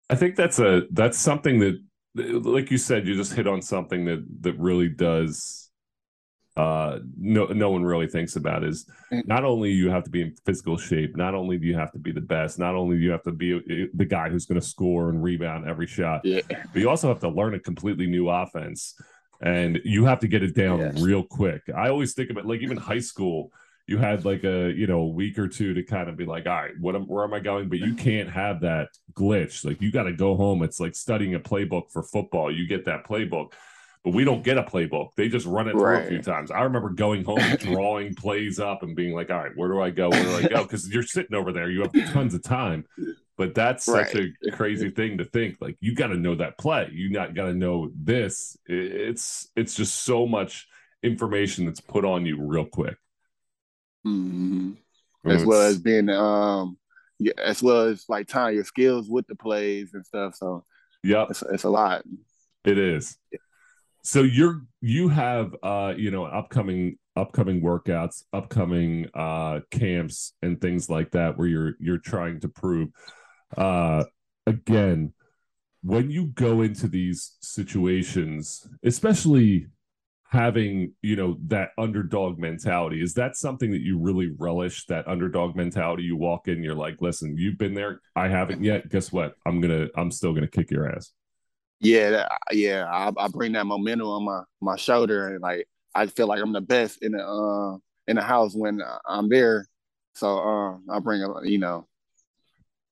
I 0.08 0.14
think 0.14 0.36
that's 0.36 0.58
a 0.58 0.82
that's 0.90 1.18
something 1.18 1.58
that 1.60 1.80
like 2.14 2.70
you 2.70 2.78
said, 2.78 3.06
you 3.06 3.14
just 3.14 3.34
hit 3.34 3.46
on 3.46 3.60
something 3.60 4.04
that 4.06 4.24
that 4.40 4.58
really 4.58 4.88
does 4.88 5.66
uh, 6.56 7.00
no 7.18 7.44
no 7.46 7.70
one 7.70 7.84
really 7.84 8.06
thinks 8.06 8.36
about 8.36 8.64
is 8.64 8.86
mm. 9.12 9.26
not 9.26 9.44
only 9.44 9.70
you 9.70 9.90
have 9.90 10.04
to 10.04 10.10
be 10.10 10.22
in 10.22 10.34
physical 10.46 10.78
shape, 10.78 11.14
not 11.14 11.34
only 11.34 11.58
do 11.58 11.66
you 11.66 11.76
have 11.76 11.92
to 11.92 11.98
be 11.98 12.12
the 12.12 12.20
best, 12.20 12.58
not 12.58 12.74
only 12.74 12.96
do 12.96 13.02
you 13.02 13.10
have 13.10 13.22
to 13.22 13.32
be 13.32 13.54
uh, 13.54 13.86
the 13.92 14.06
guy 14.06 14.30
who's 14.30 14.46
going 14.46 14.60
to 14.60 14.66
score 14.66 15.10
and 15.10 15.22
rebound 15.22 15.68
every 15.68 15.86
shot, 15.86 16.22
yeah. 16.24 16.40
but 16.48 16.76
you 16.76 16.88
also 16.88 17.08
have 17.08 17.20
to 17.20 17.28
learn 17.28 17.54
a 17.54 17.58
completely 17.58 18.06
new 18.06 18.30
offense, 18.30 18.94
and 19.42 19.78
you 19.84 20.06
have 20.06 20.18
to 20.20 20.28
get 20.28 20.42
it 20.42 20.54
down 20.54 20.78
yes. 20.78 21.00
real 21.00 21.22
quick. 21.22 21.60
I 21.76 21.90
always 21.90 22.14
think 22.14 22.30
of 22.30 22.38
it 22.38 22.46
like 22.46 22.60
even 22.60 22.78
high 22.78 23.00
school. 23.00 23.52
You 23.86 23.98
had 23.98 24.24
like 24.24 24.44
a 24.44 24.72
you 24.72 24.86
know 24.86 25.00
a 25.00 25.08
week 25.08 25.38
or 25.38 25.48
two 25.48 25.74
to 25.74 25.82
kind 25.82 26.08
of 26.08 26.16
be 26.16 26.24
like, 26.24 26.46
all 26.46 26.54
right, 26.54 26.72
what 26.80 26.94
am, 26.94 27.06
where 27.06 27.24
am 27.24 27.34
I 27.34 27.40
going? 27.40 27.68
But 27.68 27.78
you 27.78 27.94
can't 27.94 28.28
have 28.30 28.60
that 28.62 28.88
glitch. 29.14 29.64
Like 29.64 29.80
you 29.80 29.92
got 29.92 30.04
to 30.04 30.12
go 30.12 30.36
home. 30.36 30.62
It's 30.62 30.80
like 30.80 30.96
studying 30.96 31.34
a 31.34 31.40
playbook 31.40 31.90
for 31.92 32.02
football. 32.02 32.52
You 32.52 32.66
get 32.66 32.84
that 32.86 33.06
playbook 33.06 33.52
but 34.06 34.14
we 34.14 34.22
don't 34.22 34.44
get 34.44 34.56
a 34.56 34.62
playbook. 34.62 35.16
They 35.16 35.28
just 35.28 35.46
run 35.46 35.66
it 35.66 35.72
through 35.72 35.82
right. 35.82 36.04
a 36.04 36.08
few 36.08 36.22
times. 36.22 36.52
I 36.52 36.60
remember 36.60 36.90
going 36.90 37.24
home, 37.24 37.40
drawing 37.58 38.14
plays 38.16 38.60
up, 38.60 38.84
and 38.84 38.94
being 38.94 39.12
like, 39.12 39.30
"All 39.30 39.38
right, 39.38 39.50
where 39.56 39.68
do 39.68 39.80
I 39.80 39.90
go? 39.90 40.10
Where 40.10 40.22
do 40.22 40.36
I 40.36 40.42
go?" 40.48 40.62
Because 40.62 40.88
you're 40.88 41.02
sitting 41.02 41.34
over 41.34 41.50
there, 41.50 41.68
you 41.68 41.82
have 41.82 42.12
tons 42.12 42.32
of 42.32 42.44
time. 42.44 42.84
But 43.36 43.56
that's 43.56 43.88
right. 43.88 44.08
such 44.08 44.22
a 44.46 44.52
crazy 44.52 44.90
thing 44.90 45.18
to 45.18 45.24
think. 45.24 45.56
Like 45.60 45.76
you 45.80 45.96
got 45.96 46.08
to 46.08 46.16
know 46.16 46.36
that 46.36 46.56
play. 46.56 46.88
You 46.92 47.10
not 47.10 47.34
got 47.34 47.46
to 47.46 47.54
know 47.54 47.90
this. 47.96 48.56
It's 48.66 49.50
it's 49.56 49.74
just 49.74 50.04
so 50.04 50.24
much 50.24 50.68
information 51.02 51.66
that's 51.66 51.80
put 51.80 52.04
on 52.04 52.26
you 52.26 52.40
real 52.40 52.64
quick. 52.64 52.98
Mm-hmm. 54.06 55.30
As 55.30 55.44
well 55.44 55.62
as 55.62 55.78
being 55.78 56.08
um, 56.08 56.78
yeah, 57.18 57.32
as 57.42 57.62
well 57.62 57.82
as 57.82 58.04
like 58.08 58.28
tying 58.28 58.54
your 58.54 58.64
skills 58.64 59.08
with 59.08 59.26
the 59.26 59.34
plays 59.34 59.94
and 59.94 60.06
stuff. 60.06 60.36
So 60.36 60.64
yeah, 61.02 61.26
it's, 61.28 61.42
it's 61.52 61.64
a 61.64 61.70
lot. 61.70 62.04
It 62.64 62.78
is. 62.78 63.18
So 64.02 64.22
you're 64.22 64.62
you 64.80 65.08
have 65.08 65.54
uh 65.62 65.94
you 65.96 66.12
know 66.12 66.26
upcoming 66.26 66.98
upcoming 67.16 67.60
workouts 67.60 68.22
upcoming 68.32 69.08
uh 69.14 69.60
camps 69.70 70.34
and 70.42 70.60
things 70.60 70.88
like 70.88 71.10
that 71.12 71.36
where 71.36 71.48
you're 71.48 71.74
you're 71.80 71.98
trying 71.98 72.38
to 72.40 72.48
prove 72.48 72.90
uh 73.56 74.04
again 74.46 75.12
when 75.82 76.10
you 76.10 76.26
go 76.26 76.60
into 76.60 76.88
these 76.88 77.36
situations 77.40 78.68
especially 78.84 79.66
having 80.28 80.92
you 81.02 81.16
know 81.16 81.38
that 81.46 81.70
underdog 81.78 82.38
mentality. 82.38 83.02
Is 83.02 83.14
that 83.14 83.36
something 83.36 83.70
that 83.70 83.80
you 83.80 83.98
really 83.98 84.32
relish 84.38 84.86
that 84.86 85.06
underdog 85.08 85.56
mentality? 85.56 86.04
You 86.04 86.16
walk 86.16 86.48
in 86.48 86.62
you're 86.62 86.74
like 86.74 87.00
listen 87.00 87.36
you've 87.36 87.58
been 87.58 87.74
there. 87.74 88.00
I 88.14 88.28
haven't 88.28 88.62
yet. 88.62 88.88
Guess 88.88 89.12
what? 89.12 89.34
I'm 89.44 89.60
gonna 89.60 89.88
i'm 89.96 90.10
still 90.10 90.32
gonna 90.32 90.48
kick 90.48 90.70
your 90.70 90.90
ass. 90.90 91.12
Yeah, 91.80 92.10
that, 92.10 92.32
yeah, 92.52 92.86
I, 92.90 93.12
I, 93.18 93.28
bring 93.28 93.52
that 93.52 93.66
momentum 93.66 94.06
on 94.06 94.24
my 94.24 94.42
my 94.62 94.76
shoulder, 94.76 95.34
and 95.34 95.42
like 95.42 95.68
I 95.94 96.06
feel 96.06 96.26
like 96.26 96.40
I'm 96.40 96.52
the 96.52 96.62
best 96.62 97.02
in 97.02 97.12
the 97.12 97.22
uh, 97.22 97.76
in 98.08 98.16
the 98.16 98.22
house 98.22 98.54
when 98.54 98.80
I'm 99.06 99.28
there. 99.28 99.66
So 100.14 100.38
um, 100.38 100.86
I 100.90 100.98
bring 101.00 101.22
a, 101.22 101.46
you 101.46 101.58
know, 101.58 101.86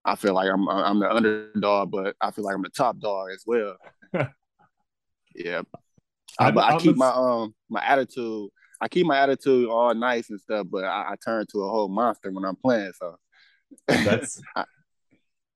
I 0.05 0.17
feel 0.17 0.35
like 0.35 0.51
I'm 0.51 0.69
I'm 0.69 1.01
the 1.01 1.11
underdog, 1.11 1.91
but 1.91 2.15
I 2.21 2.31
feel 2.31 2.45
like 2.45 2.55
I'm 2.55 2.63
the 2.63 2.69
top 2.69 2.99
dog 2.99 3.31
as 3.31 3.43
well. 3.47 3.77
yeah, 5.35 5.63
I, 6.39 6.51
I, 6.51 6.75
I 6.75 6.79
keep 6.79 6.97
my 6.97 7.11
um 7.11 7.55
my 7.69 7.85
attitude. 7.85 8.51
I 8.81 8.89
keep 8.89 9.07
my 9.07 9.19
attitude 9.19 9.69
all 9.69 9.95
nice 9.95 10.31
and 10.31 10.41
stuff, 10.41 10.67
but 10.71 10.85
I, 10.85 11.13
I 11.13 11.15
turn 11.25 11.47
to 11.53 11.63
a 11.63 11.69
whole 11.69 11.89
monster 11.89 12.31
when 12.31 12.45
I'm 12.45 12.57
playing. 12.57 12.93
So 12.99 13.17
that's 13.87 14.43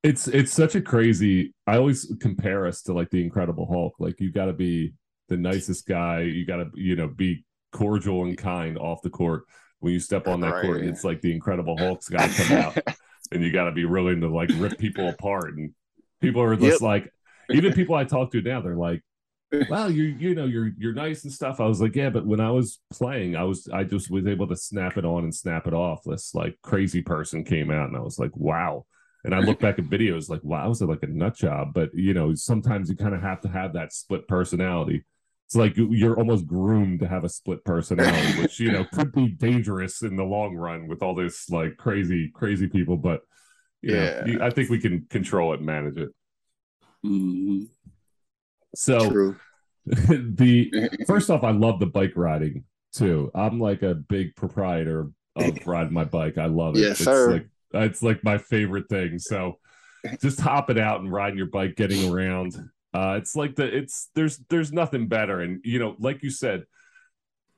it's 0.02 0.28
it's 0.28 0.52
such 0.52 0.74
a 0.74 0.80
crazy. 0.80 1.54
I 1.66 1.76
always 1.76 2.12
compare 2.20 2.66
us 2.66 2.82
to 2.82 2.92
like 2.92 3.10
the 3.10 3.22
Incredible 3.22 3.66
Hulk. 3.66 3.94
Like 3.98 4.20
you 4.20 4.32
got 4.32 4.46
to 4.46 4.52
be 4.52 4.94
the 5.28 5.36
nicest 5.36 5.86
guy. 5.86 6.22
You 6.22 6.46
got 6.46 6.56
to 6.56 6.70
you 6.74 6.96
know 6.96 7.08
be 7.08 7.44
cordial 7.72 8.24
and 8.24 8.36
kind 8.36 8.78
off 8.78 9.02
the 9.02 9.10
court. 9.10 9.44
when 9.80 9.92
you 9.92 10.00
step 10.00 10.26
on 10.26 10.40
that 10.40 10.54
right. 10.54 10.64
court, 10.64 10.84
it's 10.84 11.04
like 11.04 11.20
the 11.20 11.32
Incredible 11.32 11.76
Hulk's 11.76 12.08
got 12.08 12.30
to 12.30 12.42
come 12.42 12.56
out, 12.56 12.78
and 13.32 13.42
you 13.42 13.52
got 13.52 13.64
to 13.64 13.72
be 13.72 13.84
willing 13.84 14.20
to 14.20 14.28
like 14.28 14.50
rip 14.54 14.78
people 14.78 15.08
apart. 15.08 15.56
And 15.56 15.72
people 16.20 16.42
are 16.42 16.56
just 16.56 16.80
yep. 16.80 16.80
like, 16.80 17.12
even 17.50 17.72
people 17.72 17.94
I 17.94 18.04
talk 18.04 18.32
to 18.32 18.42
now, 18.42 18.60
they're 18.60 18.76
like, 18.76 19.02
"Well, 19.68 19.90
you 19.90 20.04
you 20.04 20.34
know 20.34 20.44
you're 20.44 20.70
you're 20.78 20.92
nice 20.92 21.24
and 21.24 21.32
stuff." 21.32 21.60
I 21.60 21.66
was 21.66 21.80
like, 21.80 21.96
"Yeah," 21.96 22.10
but 22.10 22.26
when 22.26 22.40
I 22.40 22.50
was 22.50 22.80
playing, 22.92 23.36
I 23.36 23.44
was 23.44 23.68
I 23.72 23.84
just 23.84 24.10
was 24.10 24.26
able 24.26 24.46
to 24.48 24.56
snap 24.56 24.96
it 24.96 25.04
on 25.04 25.24
and 25.24 25.34
snap 25.34 25.66
it 25.66 25.74
off. 25.74 26.00
This 26.04 26.34
like 26.34 26.56
crazy 26.62 27.02
person 27.02 27.44
came 27.44 27.70
out, 27.70 27.88
and 27.88 27.96
I 27.96 28.00
was 28.00 28.18
like, 28.18 28.36
"Wow." 28.36 28.86
And 29.24 29.34
I 29.34 29.40
look 29.40 29.58
back 29.58 29.78
at 29.78 29.86
videos 29.86 30.28
like, 30.28 30.42
wow, 30.44 30.68
was 30.68 30.80
it 30.80 30.86
like 30.86 31.02
a 31.02 31.06
nut 31.08 31.34
job? 31.34 31.74
But 31.74 31.90
you 31.92 32.14
know, 32.14 32.34
sometimes 32.34 32.88
you 32.88 32.96
kind 32.96 33.14
of 33.14 33.20
have 33.20 33.40
to 33.42 33.48
have 33.48 33.72
that 33.72 33.92
split 33.92 34.28
personality. 34.28 35.04
It's 35.46 35.56
like 35.56 35.74
you're 35.76 36.16
almost 36.16 36.46
groomed 36.46 37.00
to 37.00 37.08
have 37.08 37.24
a 37.24 37.28
split 37.28 37.64
personality, 37.64 38.40
which 38.40 38.60
you 38.60 38.70
know 38.70 38.84
could 38.92 39.12
be 39.12 39.28
dangerous 39.28 40.02
in 40.02 40.16
the 40.16 40.24
long 40.24 40.54
run 40.56 40.88
with 40.88 41.02
all 41.02 41.14
this 41.14 41.48
like 41.50 41.76
crazy, 41.78 42.30
crazy 42.34 42.68
people. 42.68 42.96
But 42.96 43.22
yeah, 43.82 44.24
know, 44.24 44.44
I 44.44 44.50
think 44.50 44.70
we 44.70 44.78
can 44.78 45.06
control 45.08 45.54
it, 45.54 45.62
manage 45.62 45.96
it. 45.96 46.10
Mm-hmm. 47.04 47.64
So 48.74 49.10
True. 49.10 49.36
the 49.86 50.90
first 51.06 51.30
off, 51.30 51.44
I 51.44 51.50
love 51.50 51.80
the 51.80 51.86
bike 51.86 52.12
riding 52.16 52.64
too. 52.92 53.30
I'm 53.34 53.60
like 53.60 53.82
a 53.82 53.94
big 53.94 54.34
proprietor 54.36 55.10
of 55.36 55.58
riding 55.66 55.92
my 55.92 56.04
bike. 56.04 56.38
I 56.38 56.46
love 56.46 56.76
it. 56.76 56.80
Yes, 56.80 57.00
it's 57.00 57.04
sir. 57.04 57.32
Like 57.32 57.46
it's 57.74 58.02
like 58.02 58.24
my 58.24 58.38
favorite 58.38 58.88
thing. 58.88 59.18
So 59.18 59.58
just 60.20 60.40
hopping 60.40 60.78
out 60.78 61.00
and 61.00 61.12
riding 61.12 61.38
your 61.38 61.46
bike, 61.46 61.76
getting 61.76 62.12
around. 62.12 62.56
Uh, 62.94 63.16
it's 63.18 63.36
like 63.36 63.54
the 63.54 63.64
it's 63.64 64.10
there's 64.14 64.38
there's 64.48 64.72
nothing 64.72 65.08
better. 65.08 65.40
And 65.40 65.60
you 65.64 65.78
know, 65.78 65.96
like 65.98 66.22
you 66.22 66.30
said, 66.30 66.64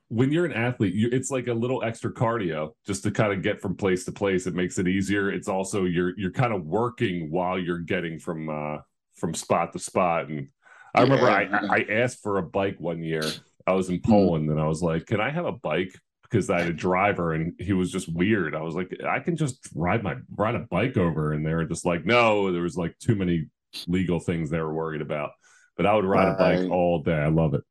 when 0.09 0.33
you're 0.33 0.45
an 0.45 0.53
athlete, 0.53 0.95
you, 0.95 1.09
it's 1.13 1.31
like 1.31 1.47
a 1.47 1.55
little 1.55 1.85
extra 1.85 2.13
cardio 2.13 2.73
just 2.87 3.05
to 3.05 3.11
kind 3.11 3.33
of 3.33 3.43
get 3.43 3.61
from 3.61 3.77
place 3.77 4.05
to 4.05 4.13
place. 4.13 4.47
It 4.47 4.55
makes 4.55 4.79
it 4.79 4.89
easier. 4.89 5.31
It's 5.31 5.49
also 5.49 5.85
you're 5.85 6.19
you're 6.19 6.33
kind 6.33 6.53
of 6.53 6.65
working 6.65 7.31
while 7.31 7.59
you're 7.59 7.79
getting 7.79 8.19
from 8.19 8.49
uh 8.49 8.79
from 9.15 9.35
spot 9.35 9.73
to 9.73 9.79
spot. 9.79 10.29
And 10.29 10.49
I 10.95 11.03
remember 11.03 11.27
yeah. 11.27 11.61
I 11.71 11.77
I 11.79 11.87
asked 12.03 12.23
for 12.23 12.39
a 12.39 12.43
bike 12.43 12.77
one 12.79 13.03
year. 13.03 13.23
I 13.67 13.73
was 13.73 13.89
in 13.89 13.97
hmm. 13.97 14.11
Poland 14.11 14.51
and 14.51 14.61
I 14.61 14.67
was 14.67 14.83
like, 14.83 15.07
"Can 15.07 15.21
I 15.21 15.31
have 15.31 15.47
a 15.47 15.53
bike?" 15.53 15.95
because 16.31 16.49
I 16.49 16.61
had 16.61 16.69
a 16.69 16.73
driver 16.73 17.35
and 17.35 17.55
he 17.59 17.73
was 17.73 17.91
just 17.91 18.13
weird. 18.13 18.55
I 18.55 18.63
was 18.63 18.75
like, 18.75 18.95
I 19.07 19.19
can 19.19 19.37
just 19.37 19.69
ride 19.75 20.03
my 20.03 20.17
ride 20.37 20.55
a 20.55 20.61
bike 20.61 20.97
over, 20.97 21.33
and 21.33 21.45
they 21.45 21.55
were 21.55 21.65
just 21.65 21.85
like, 21.85 22.05
no, 22.05 22.53
there 22.53 22.63
was 22.63 22.77
like 22.77 22.97
too 22.99 23.17
many 23.17 23.47
legal 23.87 24.21
things 24.21 24.51
they 24.51 24.61
were 24.61 24.73
worried 24.73 25.03
about. 25.03 25.31
But 25.77 25.87
I 25.87 25.95
would 25.95 26.05
ride 26.05 26.39
right. 26.39 26.55
a 26.55 26.63
bike 26.63 26.71
all 26.71 27.03
day. 27.03 27.17
I 27.17 27.29
love 27.29 27.55
it. 27.55 27.63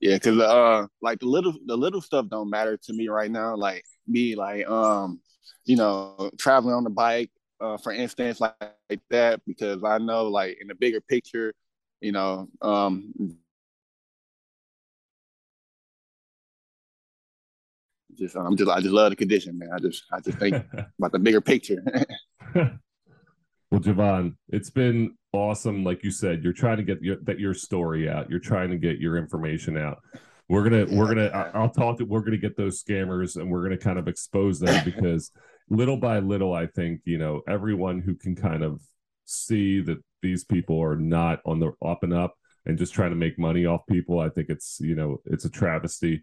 Yeah, 0.00 0.14
because 0.14 0.38
uh, 0.38 0.86
like 1.00 1.20
the 1.20 1.26
little 1.26 1.54
the 1.64 1.76
little 1.76 2.00
stuff 2.00 2.26
don't 2.28 2.50
matter 2.50 2.76
to 2.76 2.92
me 2.92 3.08
right 3.08 3.30
now. 3.30 3.56
Like 3.56 3.84
me, 4.06 4.34
like 4.34 4.68
um, 4.68 5.20
you 5.64 5.76
know, 5.76 6.30
traveling 6.38 6.74
on 6.74 6.84
the 6.84 6.90
bike, 6.90 7.30
uh, 7.60 7.76
for 7.76 7.92
instance, 7.92 8.40
like, 8.40 8.54
like 8.90 9.00
that, 9.10 9.40
because 9.46 9.84
I 9.84 9.98
know 9.98 10.26
like 10.26 10.58
in 10.60 10.68
the 10.68 10.74
bigger 10.74 11.00
picture, 11.00 11.54
you 12.00 12.12
know, 12.12 12.48
um, 12.62 13.12
just 18.16 18.36
I'm 18.36 18.56
just 18.56 18.70
I 18.70 18.80
just 18.80 18.92
love 18.92 19.10
the 19.10 19.16
condition, 19.16 19.58
man. 19.58 19.70
I 19.74 19.78
just 19.78 20.04
I 20.12 20.20
just 20.20 20.38
think 20.38 20.54
about 20.98 21.12
the 21.12 21.18
bigger 21.18 21.40
picture. 21.40 21.82
well, 22.54 23.80
Jevon, 23.80 24.36
it's 24.48 24.70
been 24.70 25.14
awesome. 25.32 25.84
Like 25.84 26.02
you 26.02 26.10
said, 26.10 26.42
you're 26.42 26.52
trying 26.52 26.78
to 26.78 26.82
get 26.82 27.02
your 27.02 27.16
that 27.24 27.38
your 27.38 27.54
story 27.54 28.08
out. 28.08 28.30
You're 28.30 28.40
trying 28.40 28.70
to 28.70 28.76
get 28.76 28.98
your 28.98 29.16
information 29.16 29.76
out. 29.76 29.98
We're 30.48 30.62
gonna 30.62 30.86
yeah, 30.86 30.98
we're 30.98 31.08
gonna 31.08 31.50
I'll 31.54 31.70
talk 31.70 31.98
to 31.98 32.04
we're 32.04 32.20
gonna 32.20 32.36
get 32.36 32.56
those 32.56 32.82
scammers 32.82 33.36
and 33.36 33.50
we're 33.50 33.62
gonna 33.62 33.76
kind 33.76 33.98
of 33.98 34.08
expose 34.08 34.60
them 34.60 34.84
because 34.84 35.30
little 35.68 35.96
by 35.96 36.20
little, 36.20 36.54
I 36.54 36.66
think 36.66 37.02
you 37.04 37.18
know 37.18 37.42
everyone 37.48 38.00
who 38.00 38.14
can 38.14 38.34
kind 38.34 38.62
of 38.62 38.80
see 39.26 39.80
that 39.82 39.98
these 40.22 40.44
people 40.44 40.80
are 40.80 40.96
not 40.96 41.40
on 41.44 41.60
the 41.60 41.72
up 41.84 42.02
and 42.02 42.14
up 42.14 42.34
and 42.64 42.78
just 42.78 42.94
trying 42.94 43.10
to 43.10 43.16
make 43.16 43.38
money 43.38 43.66
off 43.66 43.86
people. 43.88 44.18
I 44.18 44.28
think 44.28 44.48
it's 44.48 44.78
you 44.80 44.94
know 44.94 45.20
it's 45.24 45.44
a 45.44 45.50
travesty. 45.50 46.22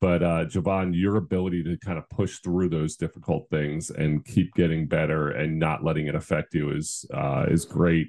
But 0.00 0.22
uh, 0.22 0.44
Jevon, 0.44 0.92
your 0.94 1.16
ability 1.16 1.62
to 1.64 1.78
kind 1.78 1.96
of 1.96 2.08
push 2.10 2.38
through 2.38 2.68
those 2.68 2.96
difficult 2.96 3.48
things 3.50 3.90
and 3.90 4.24
keep 4.24 4.52
getting 4.54 4.86
better 4.86 5.30
and 5.30 5.58
not 5.58 5.84
letting 5.84 6.06
it 6.06 6.14
affect 6.14 6.54
you 6.54 6.70
is 6.70 7.06
uh, 7.14 7.46
is 7.48 7.64
great. 7.64 8.08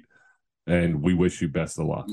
And 0.66 1.02
we 1.02 1.14
wish 1.14 1.40
you 1.40 1.48
best 1.48 1.78
of 1.78 1.86
luck. 1.86 2.08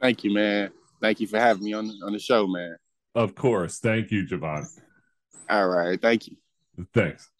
Thank 0.00 0.24
you, 0.24 0.34
man. 0.34 0.70
Thank 1.00 1.20
you 1.20 1.28
for 1.28 1.38
having 1.38 1.62
me 1.64 1.72
on 1.72 1.90
on 2.04 2.12
the 2.12 2.18
show, 2.18 2.46
man. 2.46 2.76
Of 3.14 3.34
course. 3.34 3.78
Thank 3.78 4.10
you, 4.10 4.26
Jevon. 4.26 4.66
All 5.48 5.68
right. 5.68 6.00
Thank 6.00 6.26
you. 6.26 6.36
Thanks. 6.94 7.30